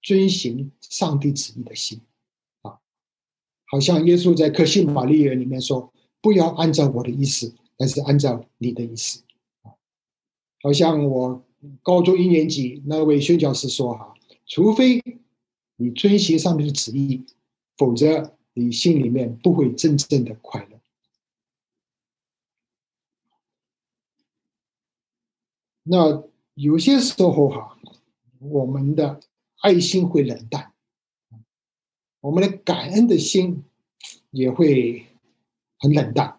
[0.03, 1.99] 遵行上帝旨意的心，
[2.61, 2.79] 啊，
[3.65, 9.23] 好像耶稣在克西玛利亚里面说：“不要按照我的意思，但是按照你的意思。”
[9.65, 9.73] 啊，
[10.61, 11.43] 好像我
[11.83, 14.13] 高中一年级那位宣教师说：“哈，
[14.47, 15.03] 除非
[15.81, 17.25] 你遵循上面的旨意，
[17.79, 20.77] 否则你心里面不会真正的快乐。”
[25.83, 26.23] 那
[26.55, 27.79] 有些时候哈，
[28.39, 29.19] 我们的
[29.63, 30.75] 爱心会冷淡，
[32.21, 33.65] 我们的感恩的心
[34.31, 35.07] 也会
[35.79, 36.39] 很冷淡。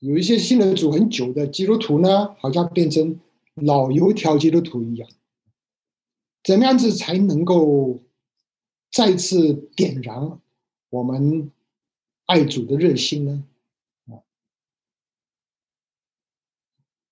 [0.00, 3.18] 有一些信了主很久的基督徒呢，好像变成
[3.54, 5.08] 老油条基督徒一样。
[6.44, 8.00] 怎么样子才能够
[8.92, 10.38] 再次点燃
[10.90, 11.50] 我们
[12.26, 13.44] 爱主的热心呢？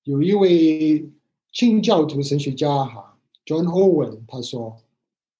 [0.05, 1.11] 有一位
[1.53, 4.83] 清教徒神学家哈，John Owen，他说：“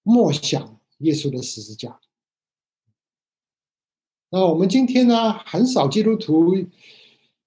[0.05, 2.01] 默想耶稣的十字架。”
[4.31, 6.55] 那我们今天呢，很少基督徒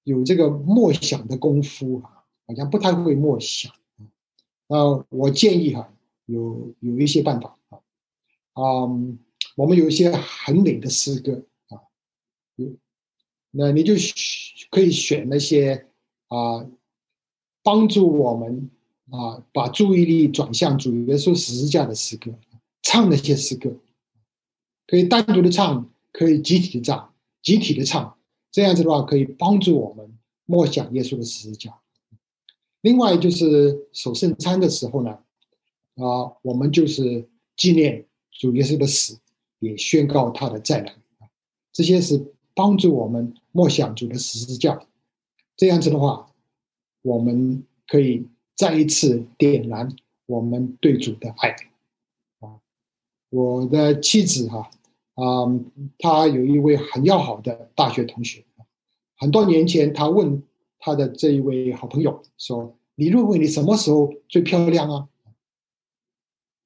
[0.03, 3.73] 有这个默想的功夫啊，好像不太会默想。
[4.67, 5.93] 那我建议哈，
[6.25, 7.79] 有有一些办法啊，
[8.53, 9.19] 嗯，
[9.55, 11.81] 我们有一些很美的诗歌啊，
[12.55, 12.71] 有，
[13.51, 13.93] 那你就
[14.69, 15.87] 可以选那些
[16.27, 16.65] 啊。
[17.67, 18.69] 帮助我们
[19.09, 22.31] 啊，把注意力转向主耶稣十字架的诗歌，
[22.83, 23.75] 唱那些诗歌，
[24.85, 27.11] 可以单独的唱，可以集体的唱，
[27.41, 28.19] 集体的唱，
[28.51, 31.81] 这样子的话可以帮助我们默想耶稣的十字架。
[32.81, 35.24] 另外就是守圣餐的时候呢，
[35.95, 37.27] 啊，我们就是
[37.57, 39.17] 纪念主耶稣的死，
[39.59, 40.95] 也宣告他的再来，
[41.73, 44.79] 这些是帮助我们默想主的十字架。
[45.57, 46.29] 这样子的话。
[47.07, 51.55] 我们可以再一次点燃我们对主的爱
[52.39, 52.57] 啊！
[53.29, 54.71] 我的妻子哈
[55.13, 55.45] 啊，
[55.99, 58.43] 她有一位很要好的大学同学，
[59.19, 60.41] 很多年前，她问
[60.79, 65.07] 她的这一位好朋友说：“你认为你什么时候最漂亮啊？”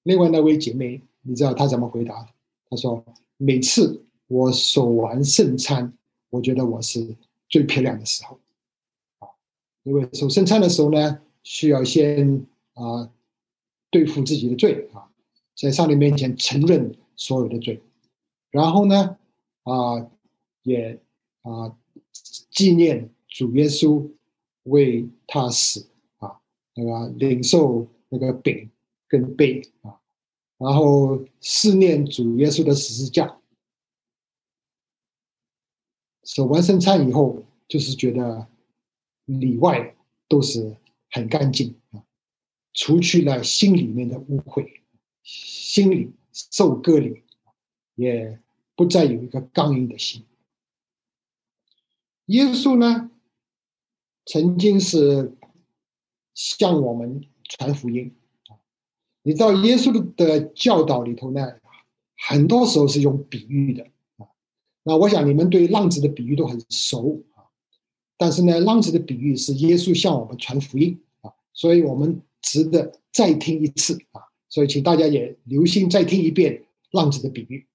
[0.03, 2.27] 另外那位姐妹，你知道她怎么回答？
[2.69, 3.03] 她说
[3.38, 5.93] ：“每次我守完圣餐，
[6.29, 7.15] 我觉得我是
[7.47, 8.39] 最漂亮的时候。”
[9.19, 9.27] 啊
[9.83, 13.09] 因为守圣餐的时候呢，需要先啊
[13.89, 15.09] 对付自己的罪啊，
[15.55, 17.81] 在上帝面前承认所有的罪，
[18.51, 19.17] 然后呢
[19.63, 20.05] 啊
[20.63, 20.99] 也
[21.41, 21.75] 啊
[22.51, 24.05] 纪念主耶稣
[24.63, 26.39] 为他死啊，
[26.75, 28.69] 那个领受那个饼
[29.10, 30.00] 跟背啊，
[30.58, 33.38] 然后思念主耶稣的十字架。
[36.24, 38.48] 守完圣餐以后，就是觉得。
[39.32, 39.95] 里外
[40.28, 40.76] 都是
[41.12, 42.04] 很干净啊，
[42.74, 44.82] 除去了心里面的污秽，
[45.22, 47.22] 心里受割礼，
[47.93, 48.41] 也
[48.76, 50.26] 不再有一个刚硬的心。
[52.26, 53.12] 耶稣呢，
[54.26, 55.38] 曾经是
[56.34, 58.15] 向我们传福音。
[59.23, 61.53] 你知道耶稣的教导里头呢，
[62.17, 63.84] 很多时候是用比喻的
[64.17, 64.27] 啊。
[64.84, 67.43] 那我想你们对浪子的比喻都很熟啊。
[68.17, 77.65] 但是呢，浪子的比喻是耶稣向我们传福音啊，所以我们值得再听一次啊，所以请大家也留心再听一遍浪子的比喻。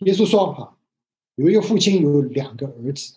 [0.00, 0.78] 耶稣说：“哈，
[1.34, 3.14] 有一个父亲有两个儿子，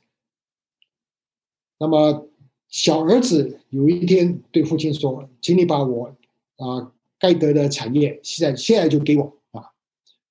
[1.78, 2.28] 那么
[2.68, 6.16] 小儿子有一天对父亲说：‘请你把我
[6.58, 6.91] 啊
[7.22, 9.72] 该得的产业现在现在就给我啊。’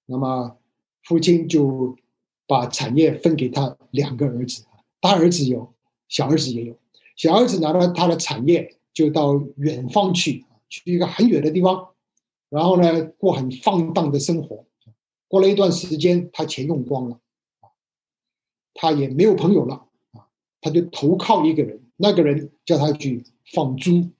[0.04, 0.58] 那么
[1.04, 1.96] 父亲就
[2.46, 4.64] 把产业分给他两个儿子，
[5.00, 5.72] 大儿子有。”
[6.10, 6.76] 小儿子也有，
[7.14, 11.90] 小儿子拿了他的产业，就到远方去，去一个很远的地方，
[12.48, 14.66] 然后呢，过很放荡的生活。
[15.28, 17.20] 过了一段时间，他钱用光了，
[18.74, 20.26] 他也没有朋友了啊，
[20.60, 24.10] 他就投靠一个人，那个人叫他去放猪。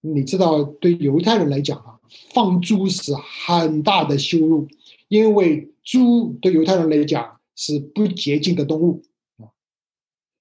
[0.00, 1.98] 你知道，对犹太人来讲啊，
[2.32, 4.68] 放猪是很大的羞辱，
[5.08, 9.02] 因为猪对犹太人来讲是不洁净的动物
[9.38, 9.50] 啊。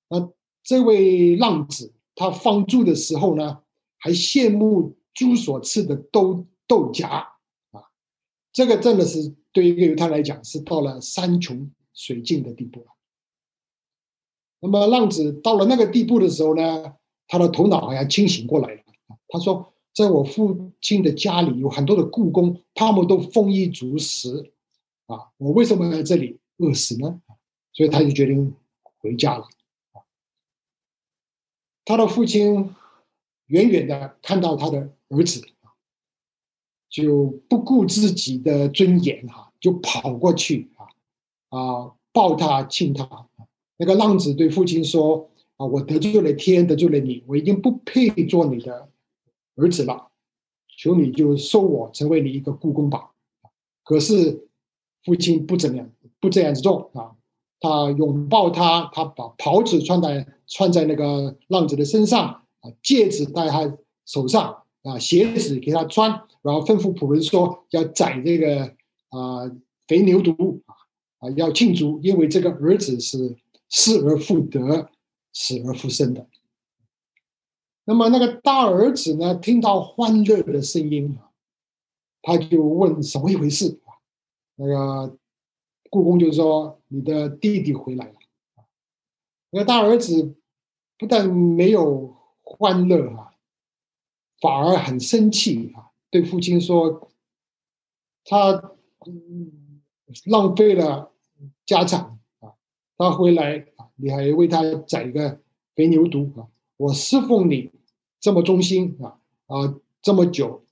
[0.09, 0.29] 那
[0.63, 3.59] 这位浪子他放猪的时候呢，
[3.97, 7.07] 还羡慕猪所吃的豆豆荚
[7.71, 7.89] 啊，
[8.53, 12.87] 这个真的是对一个犹太人来讲是到了山穷水尽的地步了。
[14.59, 16.93] 那么浪子到了那个地步的时候呢，
[17.27, 18.81] 他的头脑好像清醒过来了。
[19.27, 24.51] 他说：“在我父亲的家里有很多的故宫，他们都丰衣足食，
[25.07, 27.21] 啊，我为什么在这里饿死呢？”
[27.73, 29.47] 所以他就决定回家了。
[31.85, 32.75] 他的父亲
[33.45, 35.41] 远远的看到他的儿子，
[36.89, 40.87] 就不顾自己的尊严，哈，就跑过去啊，
[41.59, 43.27] 啊，抱他亲他。
[43.77, 48.89] 那个浪子对父亲说：“啊，我得罪了天，得罪了你，我已经不配做你的
[49.57, 50.07] 儿子了，
[50.77, 53.11] 求你就收我成为你一个故宫吧。”
[53.83, 54.47] 可是
[55.03, 55.91] 父亲不怎么样，
[56.21, 57.11] 不这样子做啊。
[57.59, 66.09] 他拥抱他，他把袍子穿在穿在那个浪子的身上啊，戒指戴他手上啊，鞋子给他穿，
[66.41, 68.65] 然后吩咐仆人说要宰这个
[69.09, 69.51] 啊
[69.87, 70.75] 肥牛犊啊
[71.19, 73.35] 啊，要庆祝，因为这个儿子是。
[73.69, 74.89] 失而复得，
[75.33, 76.25] 死而复生的。
[77.89, 79.33] 那么那个大儿子呢？
[79.35, 81.17] 听到欢乐的声音，
[82.21, 83.95] 他就问怎么一回事啊？
[84.55, 85.17] 那个
[85.89, 88.15] 故宫就说：“你的弟弟回来了。”
[89.51, 90.35] 那个大儿子
[90.97, 93.31] 不但没有欢乐啊，
[94.41, 97.09] 反而很生气啊，对父亲说
[98.25, 98.75] ：“他
[100.25, 101.13] 浪费了
[101.65, 102.51] 家产啊。”
[102.99, 105.39] 他回来啊，你还为他宰一个
[105.73, 106.49] 肥牛犊啊！
[106.75, 107.71] 我侍奉你
[108.19, 110.65] 这么忠心啊啊这么久，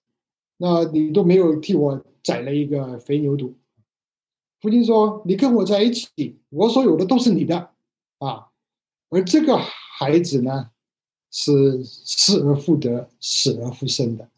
[0.57, 3.53] 那你都没有替我宰了一个肥牛犊。
[4.61, 7.73] 父亲说：“你跟我在一起，我所有的都是你的
[8.17, 8.51] 啊。”
[9.09, 10.71] 而这个孩子呢，
[11.29, 14.29] 是失而复得，死而复生的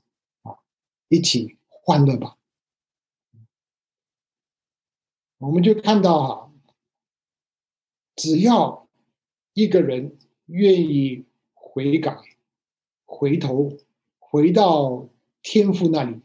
[0.44, 0.60] 啊！
[1.08, 2.38] 一起欢乐吧。
[5.38, 6.44] 我们就看到啊。
[8.16, 8.90] 只要
[9.54, 12.18] 一个人愿意悔改、
[13.18, 13.76] 回头、
[14.20, 15.10] 回到
[15.42, 16.22] 天父那里，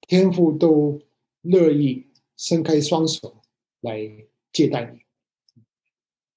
[0.00, 1.00] 天父都
[1.42, 2.06] 乐意
[2.36, 3.42] 伸开双手
[3.80, 3.98] 来
[4.52, 5.00] 接待你。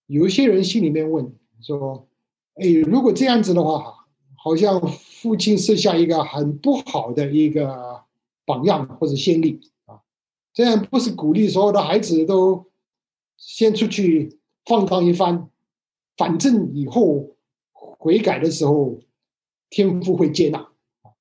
[0.07, 1.31] 有些人心里面问
[1.61, 2.07] 说
[2.57, 4.81] ：“哎，如果这样子的话，好像
[5.21, 8.03] 父亲设下一个很不好的一个
[8.45, 10.01] 榜样或者先例啊，
[10.53, 12.65] 这样不是鼓励所有的孩子都
[13.37, 15.49] 先出去。”放荡一番，
[16.15, 17.35] 反正以后
[17.99, 18.97] 悔改的时候，
[19.73, 20.71] 天父会接纳。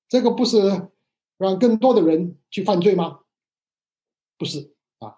[0.09, 0.91] 这个不是
[1.39, 3.21] 让更多的人去犯罪吗？
[4.37, 5.17] 不是啊。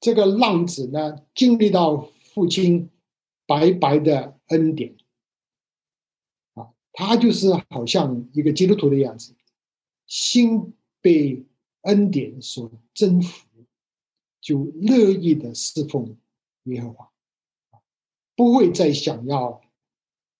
[0.00, 2.90] 这个浪子呢，经历到父亲
[3.46, 4.96] 白白的恩典
[6.54, 9.36] 啊，他就是好像一个基督徒的样子，
[10.08, 11.46] 心被
[11.82, 13.46] 恩典所征服，
[14.40, 16.16] 就乐意的侍奉。
[16.64, 17.08] 耶和华
[18.34, 19.62] 不会再想要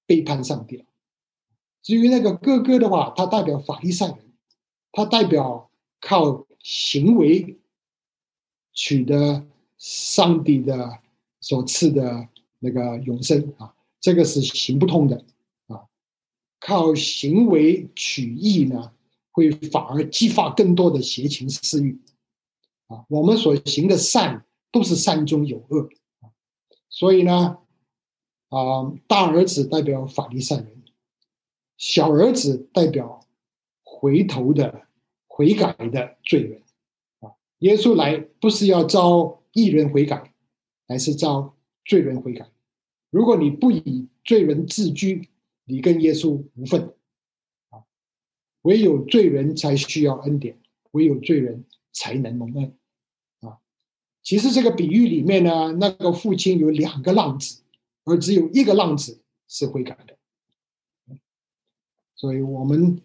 [0.07, 0.85] 背叛上帝了。
[1.87, 4.19] 至于那个哥哥的话，他代表法利赛人，
[4.91, 5.71] 他代表
[6.01, 7.61] 靠行为
[8.73, 9.47] 取得
[9.79, 10.99] 上帝的
[11.41, 12.27] 所赐的
[12.59, 15.25] 那个永生啊，这个是行不通的
[15.69, 15.87] 啊。
[16.59, 18.91] 靠行为取义呢，
[19.31, 22.01] 会反而激发更多的邪情私欲
[22.89, 23.05] 啊。
[23.09, 25.89] 我们所行的善都是善中有恶。
[26.89, 27.59] 所以呢，
[28.49, 30.76] 啊，大儿子代表法利赛人，
[31.79, 33.27] 小儿子代表
[33.83, 34.87] 回头的、
[35.27, 36.63] 悔改的罪人，
[37.21, 40.35] 啊，耶稣来不是要招义人悔改，
[40.87, 41.55] 而是招
[41.85, 42.51] 罪人悔改。
[43.11, 45.29] 如果你不以罪人自居，
[45.65, 46.95] 你跟耶稣无份，
[47.71, 47.85] 啊，
[48.63, 50.59] 唯有罪人才需要恩典，
[50.93, 52.77] 唯有罪人才能蒙恩
[53.41, 53.59] 啊。
[54.23, 57.63] 其实这个比喻里面呢，那个父亲有两个浪子，
[58.05, 60.16] 而只有一个浪子是悔改的，
[62.17, 63.01] 所以我们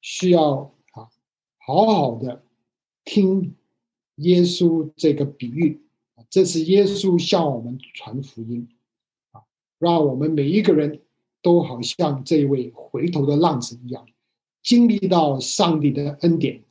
[0.00, 1.08] 需要啊
[1.58, 2.42] 好好的
[3.04, 3.54] 听
[4.16, 5.80] 耶稣这个比喻，
[6.28, 8.68] 这是耶稣向我们传福音
[9.30, 9.42] 啊，
[9.78, 11.00] 让我们每一个人
[11.40, 14.06] 都好像这位回头的浪子一样，
[14.62, 16.64] 经历到上帝的恩典，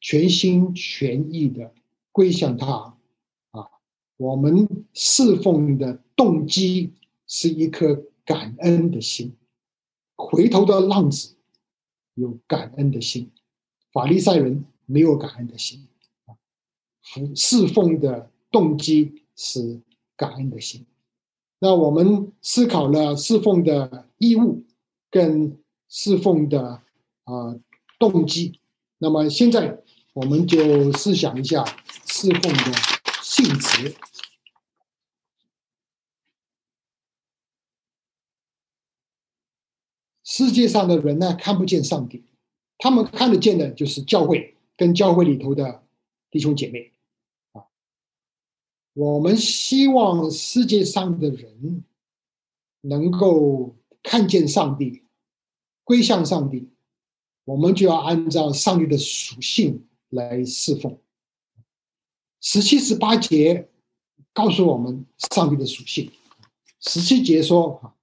[0.00, 1.74] 全心全意的。
[2.14, 2.94] 归向他，
[3.52, 3.66] 啊，
[4.18, 6.92] 我们侍奉的动机
[7.26, 9.34] 是一颗感恩的心。
[10.16, 11.34] 回头的浪子
[12.14, 13.30] 有感恩的心，
[13.92, 15.86] 法利赛人没有感恩的心
[16.26, 16.36] 啊。
[17.02, 19.80] 服侍奉的动机是
[20.16, 20.86] 感恩的心。
[21.58, 24.64] 那我们思考了侍奉的义务
[25.10, 25.58] 跟
[25.88, 26.82] 侍奉的
[27.24, 27.56] 啊
[27.98, 28.58] 动机，
[28.98, 29.80] 那么现在
[30.12, 31.64] 我们就试想一下
[32.06, 32.72] 侍奉的
[33.22, 33.94] 性质。
[40.42, 42.24] 世界上的人呢，看不见上帝，
[42.76, 45.84] 他们看得见的就是教会跟教会里头的
[46.32, 46.90] 弟兄姐妹
[47.52, 47.62] 啊。
[48.92, 51.84] 我们希望世界上的人
[52.80, 55.04] 能够看见上帝，
[55.84, 56.70] 归向上帝，
[57.44, 60.98] 我们就要按照上帝的属性来侍奉。
[62.40, 63.68] 十七、十八节
[64.32, 66.10] 告诉我们上帝的属性。
[66.80, 67.94] 十七节说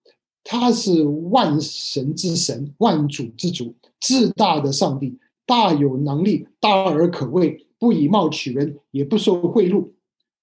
[0.44, 9.92] 他是万神之神，万主之主，至大的上帝，大有能力，大而可畏，不以貌取人，也不受贿赂。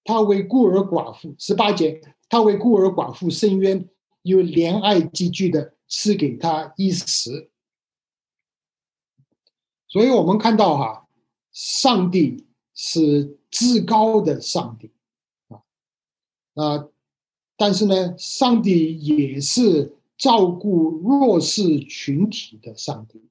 [0.05, 3.89] 他为孤儿寡妇，十八节，他为孤儿寡妇伸冤，
[4.23, 7.51] 有怜爱积聚的赐给他衣食。
[9.89, 11.09] 所以我们看到哈，
[11.53, 14.93] 上帝是至高的上帝
[15.49, 16.89] 啊啊。
[17.57, 23.23] 但是呢，上帝也是照顾弱势群体的上帝。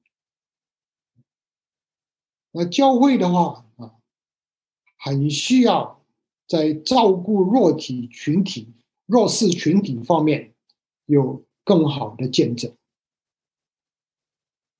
[2.50, 3.94] 那教会的话啊，
[4.98, 6.02] 很需要
[6.48, 8.72] 在照顾弱体群体、
[9.06, 10.54] 弱势群体方面
[11.04, 12.74] 有更好的见证。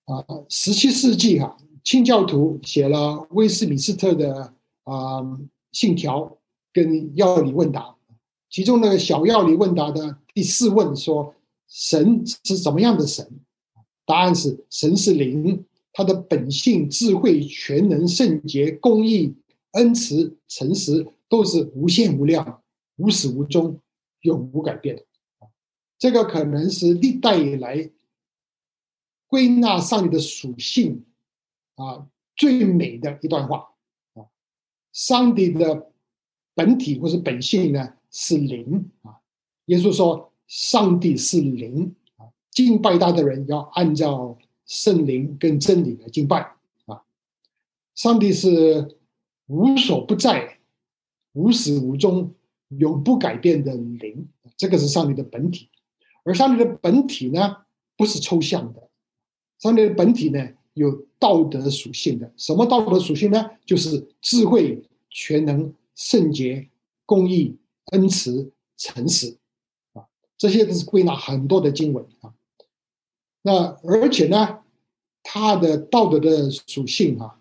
[0.06, 5.22] 啊，十七世纪哈，清教徒写了威斯敏斯特的啊
[5.72, 6.38] 信条
[6.72, 7.95] 跟要理问答。
[8.56, 11.34] 其中那个小药理问答的第四问说
[11.68, 13.22] ：“神是怎么样的神？”
[14.06, 19.34] 答案是：神是灵，他的本性、智慧、全能、圣洁、公义、
[19.72, 22.62] 恩慈、诚实，都是无限无量、
[22.96, 23.78] 无始无终、
[24.22, 25.04] 永无改变。
[25.98, 27.90] 这个可能是历代以来
[29.26, 31.04] 归纳上帝的属性
[31.74, 33.68] 啊最美的一段话
[34.14, 34.24] 啊！
[34.94, 35.90] 上帝的
[36.54, 37.92] 本体或是本性呢？
[38.18, 39.20] 是灵啊！
[39.66, 46.40] 耶稣说：“上帝是灵啊，敬拜他的人要按照圣灵跟真理来敬拜
[46.86, 47.02] 啊。
[47.94, 48.96] 上帝是
[49.48, 50.60] 无所不在、
[51.34, 52.32] 无始无终、
[52.68, 55.68] 永不改变的灵，这个是上帝的本体。
[56.24, 57.58] 而上帝的本体呢，
[57.98, 58.88] 不是抽象的，
[59.58, 62.32] 上帝的本体呢有道德属性的。
[62.38, 63.50] 什么道德属性呢？
[63.66, 66.70] 就是智慧、全能、圣洁、
[67.04, 67.58] 公义。”
[67.92, 69.36] 恩慈、诚实，
[69.92, 70.06] 啊，
[70.36, 72.34] 这些都是归纳很多的经文啊。
[73.42, 74.60] 那而且呢，
[75.22, 77.40] 他的道德的属性啊，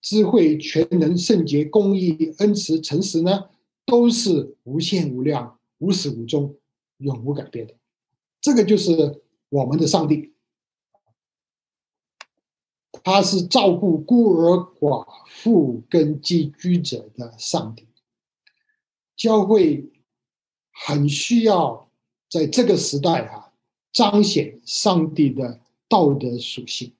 [0.00, 3.48] 智慧、全能、圣洁、公义、恩慈、诚实呢，
[3.86, 6.54] 都是无限无量、无始无终、
[6.98, 7.74] 永无改变的。
[8.40, 10.32] 这个就是我们的上帝，
[13.02, 17.86] 他是照顾孤儿寡妇跟寄居者的上帝。
[19.22, 19.88] 教会
[20.72, 21.88] 很需要
[22.28, 23.52] 在这个时代啊
[23.92, 26.92] 彰显上帝的道德属性。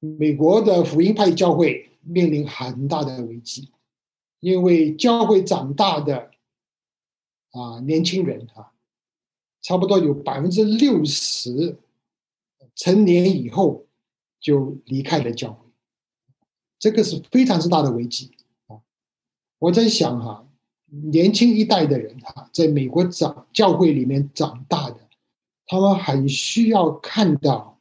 [0.00, 3.70] 美国的福音派教会面临很大的危机，
[4.40, 6.30] 因为教会长大的
[7.52, 8.74] 啊年轻人啊，
[9.62, 11.78] 差不多有百分之六十
[12.74, 13.86] 成年以后
[14.38, 15.70] 就离开了教会，
[16.78, 18.35] 这个是非常之大的危机。
[19.58, 20.46] 我在想哈，
[20.86, 25.00] 年轻一代的人哈，在美国长教会里面长大的，
[25.66, 27.80] 他们很需要看到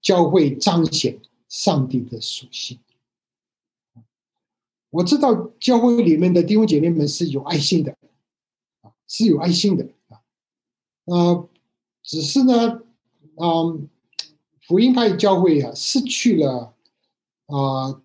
[0.00, 2.78] 教会彰显上帝的属性。
[4.90, 7.96] 我知道教会里面的弟兄姐妹们是有爱心的，
[8.80, 10.22] 啊，是有爱心的啊，
[11.04, 11.48] 呃，
[12.02, 12.80] 只是呢，
[13.36, 13.88] 嗯，
[14.62, 16.74] 福音派教会啊，失去了
[17.46, 18.00] 啊。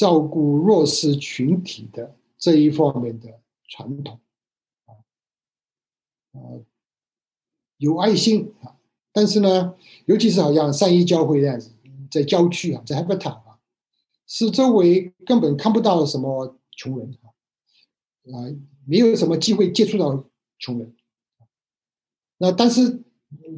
[0.00, 3.38] 照顾弱势群体的这一方面的
[3.68, 4.18] 传统，
[4.86, 4.96] 啊，
[6.32, 6.64] 呃，
[7.76, 8.78] 有爱心啊，
[9.12, 9.74] 但是呢，
[10.06, 11.70] 尤其是好像三一教会这样子，
[12.10, 13.58] 在郊区啊，在 h a b i t a 啊，
[14.26, 17.28] 是周围根本看不到什么穷人啊，
[18.32, 18.48] 啊，
[18.86, 20.24] 没有什么机会接触到
[20.58, 20.96] 穷人。
[22.38, 23.02] 那但是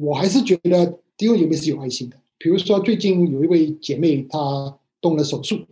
[0.01, 2.19] 我还是觉得弟兄姐妹是有爱心的。
[2.37, 5.65] 比如说最近有一位姐妹她动了手术。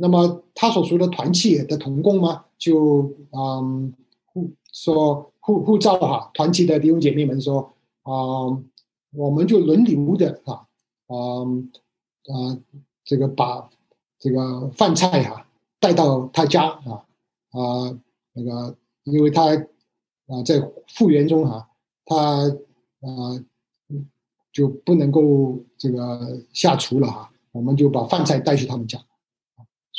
[0.00, 3.92] 那么他所说的团契的同工嘛，就嗯
[4.24, 8.12] 护说护护照哈，团契的弟兄姐妹们说，啊，
[9.12, 10.66] 我们就轮流的啊，
[11.08, 11.70] 嗯
[12.32, 12.56] 啊，
[13.04, 13.68] 这个把
[14.18, 15.46] 这个饭菜哈
[15.78, 17.04] 带到他家啊
[17.50, 17.98] 啊
[18.32, 18.74] 那个，
[19.04, 19.54] 因为他
[20.28, 21.68] 啊在复原中哈，
[22.06, 23.44] 他啊
[24.50, 28.98] 就不能够这个下厨了哈，我们就把饭菜带去他们家，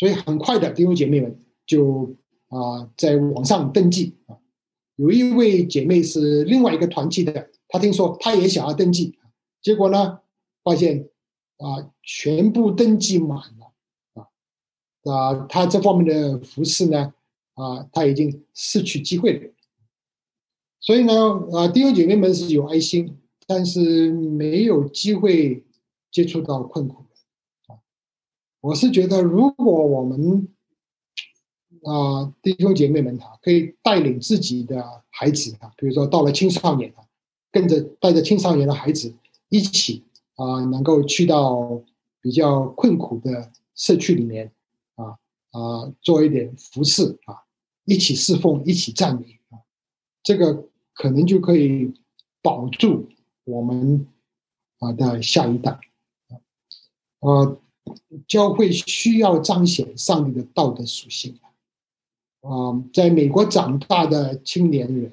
[0.02, 2.16] 所以很快的弟兄姐妹们就
[2.48, 4.36] 啊在网上登记啊，
[4.96, 7.52] 有一位姐妹是另外一个团体的。
[7.68, 9.20] 她听说她也想要登记，
[9.62, 10.22] 结果呢，
[10.64, 11.08] 发现
[11.58, 13.72] 啊，全部登记满了
[14.16, 14.26] 啊
[15.14, 17.14] 啊，她这方面的服饰呢
[17.54, 19.52] 啊，她已经失去机会了。
[20.80, 21.14] 所以呢
[21.54, 25.64] 啊，弟兄姐妹们是有爱心，但是没有机会
[26.10, 27.06] 接触到困苦。
[28.62, 30.48] 我是觉得，如果我们
[31.84, 37.06] 啊弟兄姐妹们啊，可以带领自己的孩子啊，比如说到了青少年啊。
[37.54, 39.14] 跟着带着青少年的孩子
[39.50, 40.06] 一起
[40.36, 41.84] 啊，能够去到
[42.22, 44.50] 比较困苦的社区里面
[44.96, 45.20] 啊
[45.52, 47.44] 啊，做一点服饰啊，
[47.84, 49.60] 一起侍奉，一起赞美啊，
[50.24, 51.94] 这个可能就可以
[52.42, 53.10] 保住
[53.44, 54.08] 我们
[54.80, 56.40] 啊的下一代啊。
[57.20, 57.62] 呃，
[58.28, 61.38] 教会需要彰显上帝的道德属性
[62.42, 62.84] 啊。
[62.94, 65.12] 在美国长大的青年人，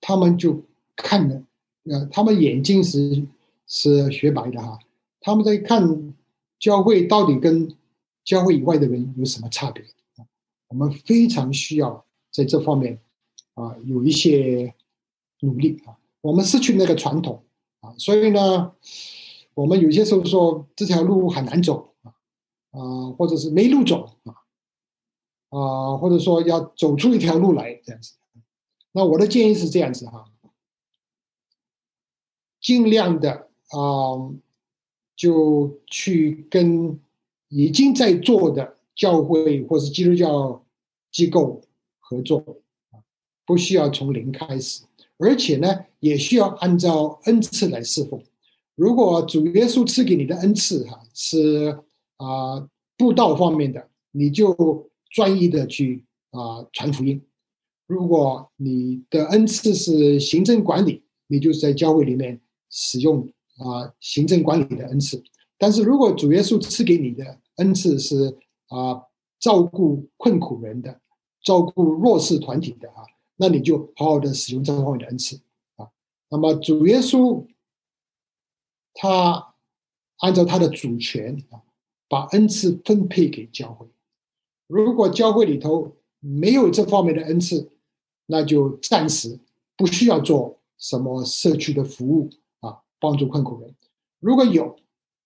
[0.00, 0.62] 他们就
[0.96, 1.42] 看了。
[1.84, 3.26] 呃，他们眼睛是
[3.66, 4.78] 是雪白的哈，
[5.20, 6.14] 他们在看
[6.58, 7.76] 教会到底跟
[8.24, 9.84] 教会以外的人有什么差别
[10.68, 12.98] 我们非常需要在这方面
[13.52, 14.72] 啊有一些
[15.40, 15.98] 努力啊。
[16.22, 17.42] 我们失去那个传统
[17.80, 18.72] 啊，所以呢，
[19.54, 22.12] 我们有些时候说这条路很难走啊
[22.72, 24.34] 啊，或者是没路走啊
[25.50, 28.14] 啊，或者说要走出一条路来这样子。
[28.92, 30.30] 那我的建议是这样子哈。
[32.60, 34.32] 尽量的啊，
[35.14, 36.98] 就去跟
[37.48, 40.64] 已经在做的教会或是基督教
[41.12, 41.60] 机构
[42.00, 42.38] 合作
[42.90, 42.98] 啊，
[43.44, 44.84] 不需要从零开始，
[45.18, 48.20] 而且呢，也需要按照恩赐来侍奉。
[48.74, 51.78] 如果主耶稣赐给你的恩赐哈是
[52.16, 57.20] 啊布道方面的，你就专一的去啊传福音；
[57.86, 62.40] 如果你的恩赐是行政管理，你就在教会里面。
[62.76, 63.20] 使用
[63.58, 65.22] 啊行政管理的恩赐，
[65.56, 69.00] 但是如果主耶稣赐给你的恩赐是啊
[69.38, 71.00] 照顾困苦人的、
[71.40, 73.04] 照顾弱势团体的啊，
[73.36, 75.36] 那你就好好的使用这方面的恩赐
[75.76, 75.86] 啊。
[76.30, 77.46] 那么主耶稣
[78.94, 79.54] 他
[80.18, 81.60] 按照他的主权啊，
[82.08, 83.86] 把恩赐分配给教会。
[84.66, 87.70] 如果教会里头没有这方面的恩赐，
[88.26, 89.38] 那就暂时
[89.76, 92.30] 不需要做什么社区的服务
[92.60, 92.80] 啊。
[92.98, 93.74] 帮助困苦人，
[94.18, 94.76] 如果有，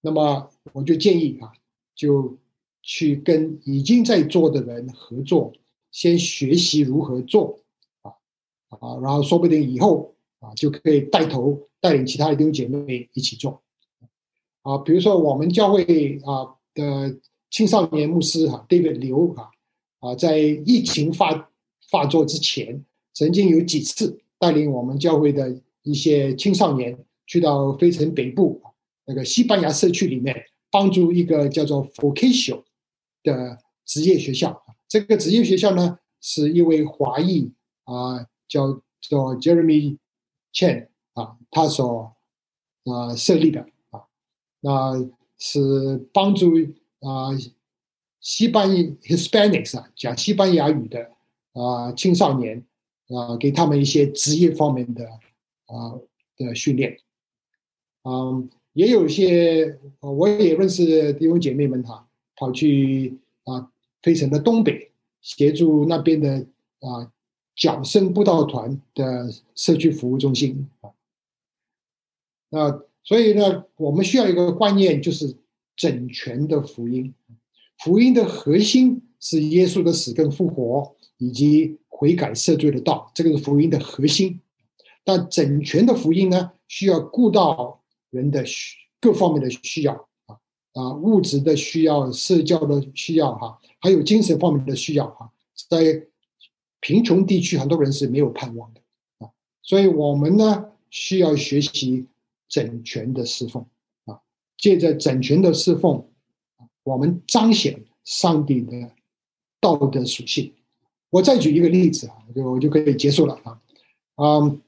[0.01, 1.53] 那么我就建议啊，
[1.95, 2.37] 就
[2.83, 5.53] 去跟已经在做的人合作，
[5.93, 7.61] 先学习如何做
[8.03, 8.11] 啊
[8.71, 13.63] 啊，然后说不定以后啊就可以带头带领其他的弟兄姐妹一起做
[14.63, 14.79] 啊。
[14.79, 17.19] 比如说我们教会啊的
[17.51, 19.51] 青少年牧师哈，David 刘啊
[20.01, 21.51] 啊，在疫情发
[21.91, 26.99] 发作之前，曾经有几次带领我们教会的一些青少年。
[27.31, 28.59] 去到非城北部
[29.05, 30.35] 那个西班牙社区里面，
[30.71, 32.63] 帮助一个叫做 Vocation
[33.23, 34.63] 的职业学校。
[34.89, 37.53] 这个职业学校呢，是一位华裔
[37.85, 39.99] 啊，叫做 Jeremy
[40.55, 40.89] Chen，
[41.51, 42.15] 他所
[42.85, 44.05] 啊设立的啊，
[44.61, 46.53] 那是帮助
[47.01, 47.31] 啊
[48.21, 51.11] 西班牙 Hispanics 啊讲西班牙语的
[51.53, 52.65] 啊青少年
[53.09, 55.09] 啊，给他们一些职业方面的
[55.67, 55.99] 啊
[56.37, 56.99] 的训练。
[58.05, 63.71] 嗯，也有一些，我也认识弟兄姐妹们哈，跑去啊，
[64.03, 64.91] 飞城的东北
[65.21, 66.47] 协助那边的
[66.81, 67.13] 啊，
[67.57, 70.91] 角声布道团的社区服务中心啊。
[72.51, 75.37] 那所以呢，我们需要一个观念，就是
[75.77, 77.15] 整全的福音。
[77.79, 84.41] 福音的核心是耶稣的死跟复活，以及悔改赦罪的道，这个是福音的核心。
[85.05, 87.77] 但整全的福音呢，需要顾到。
[88.11, 89.93] 人的需各方面的需要
[90.25, 90.39] 啊
[90.73, 95.31] 啊，物质的需要、社交的需要哈，还有精神方面的需要哈，
[95.69, 96.07] 在
[96.81, 98.81] 贫穷地区，很多人是没有盼望的
[99.19, 99.29] 啊，
[99.63, 102.07] 所以我们呢需要学习
[102.49, 103.67] 整全的侍奉
[104.05, 104.21] 啊，
[104.57, 106.07] 借着整全的侍奉，
[106.83, 108.91] 我们彰显上帝的
[109.61, 110.55] 道德属性。
[111.11, 113.61] 我再举一个例子啊，就我就可以结束了啊，
[114.17, 114.63] 嗯，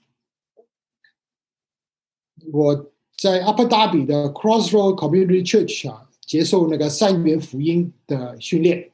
[2.52, 2.86] 我。
[3.20, 8.90] 在阿布达比的 Crossroad Community Church 啊，接受那个三元福音的训练，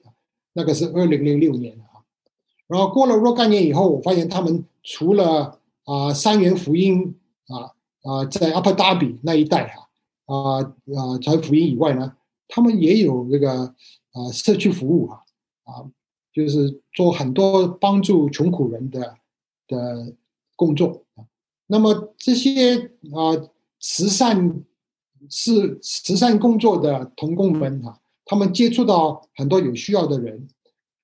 [0.53, 2.03] 那个是二零零六年啊。
[2.66, 7.14] 然后过了若干年以后，我发现他们除了啊三元福音
[8.07, 9.88] 啊在阿布达比那一带哈
[10.26, 12.16] 啊啊传福音以外呢，
[12.48, 13.74] 他们也有这个
[14.12, 15.22] 啊社区服务啊
[15.64, 15.84] 啊，
[16.32, 19.16] 就是做很多帮助穷苦人的
[19.66, 20.14] 的
[20.54, 21.24] 工作啊。
[21.66, 22.76] 那么这些
[23.12, 23.34] 啊
[23.80, 24.62] 慈善
[25.28, 30.48] 是慈善工作的童工们啊，他们接触到很多有需要的人。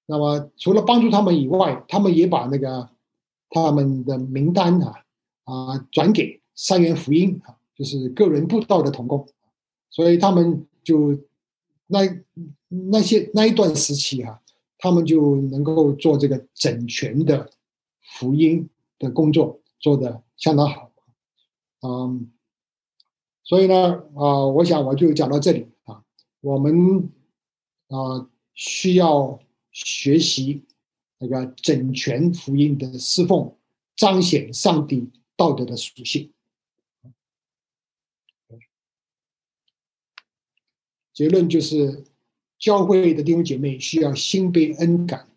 [0.07, 2.91] 那么除了帮助他们以外，他们也把那个
[3.51, 5.05] 他们的名单啊
[5.45, 9.29] 啊转给三元福音啊，就是个人布道的童工。
[9.91, 11.19] 所以他们就
[11.87, 12.01] 那
[12.69, 14.41] 那些那一段时期哈，
[14.79, 17.51] 他们就能够做这个整全的
[18.01, 20.23] 福音的工作，做的。
[20.39, 20.91] 相当好，
[21.83, 22.29] 嗯，
[23.45, 26.03] 所以呢，啊，我想我就讲到这里啊。
[26.41, 27.09] 我们
[27.87, 29.39] 啊需要
[29.71, 30.65] 学习
[31.19, 33.55] 那个整全福音的侍奉，
[33.95, 36.33] 彰显上帝道德的属性。
[41.13, 42.05] 结论就是，
[42.59, 45.29] 教会的弟兄姐妹需要心被恩感，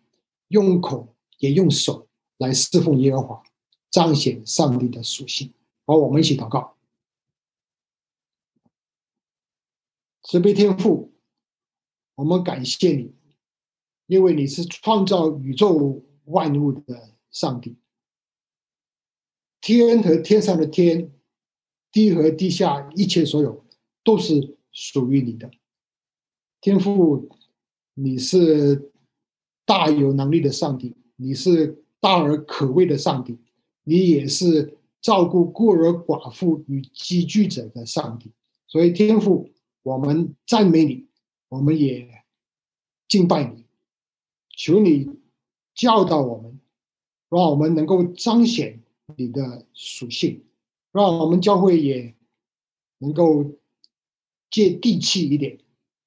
[0.48, 2.08] 用口也用手
[2.38, 3.42] 来侍奉耶和华。
[3.88, 5.54] 彰显上帝的属性。
[5.86, 6.76] 好，我们一起祷告。
[10.22, 11.14] 慈悲天父，
[12.16, 13.14] 我们感谢你，
[14.06, 17.76] 因为你是创造宇宙万物的上帝。
[19.60, 21.10] 天和天上的天，
[21.90, 23.64] 地和地下一切所有，
[24.04, 25.50] 都是属于你的。
[26.60, 27.28] 天父，
[27.94, 28.90] 你是
[29.64, 33.38] 大有能力的上帝，你是大而可畏的上帝。
[33.88, 38.32] 你也是照顾孤儿寡妇与寄居者的上帝，
[38.66, 39.48] 所以天父，
[39.84, 41.06] 我们赞美你，
[41.48, 42.24] 我们也
[43.06, 43.64] 敬拜你，
[44.56, 45.08] 求你
[45.72, 46.60] 教导我们，
[47.28, 48.82] 让我们能够彰显
[49.14, 50.42] 你的属性，
[50.90, 52.12] 让我们教会也
[52.98, 53.52] 能够
[54.50, 55.60] 接地气一点，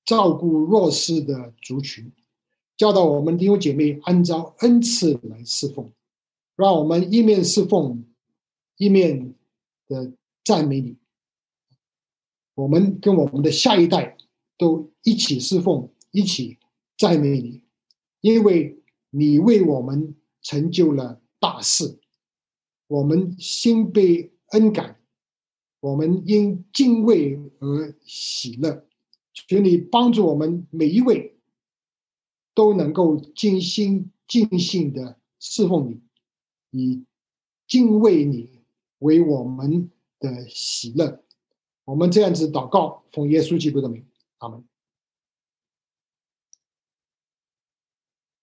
[0.10, 2.12] 照顾弱势的族群，
[2.76, 5.94] 教导我们弟兄姐妹按照恩赐来侍奉。
[6.56, 8.04] 让我们一面侍奉，
[8.78, 9.36] 一面
[9.88, 10.12] 的
[10.44, 10.98] 赞美你。
[12.56, 14.18] 我们跟我们的下一代
[14.58, 16.58] 都一起侍奉，一起
[16.98, 17.62] 赞美你，
[18.22, 18.82] 因为
[19.12, 22.00] 你为我们成就了大事。
[22.88, 25.00] 我们心被恩感，
[25.80, 28.89] 我们因敬畏而喜乐。
[29.48, 31.36] 求你帮助我们每一位
[32.54, 36.02] 都能够尽心尽性的侍奉你。
[36.72, 37.04] 以
[37.68, 38.62] 敬畏你
[39.00, 41.24] 为我们的喜乐，
[41.86, 44.06] 我们这样子祷告，奉耶稣基督的名，
[44.38, 44.64] 阿门。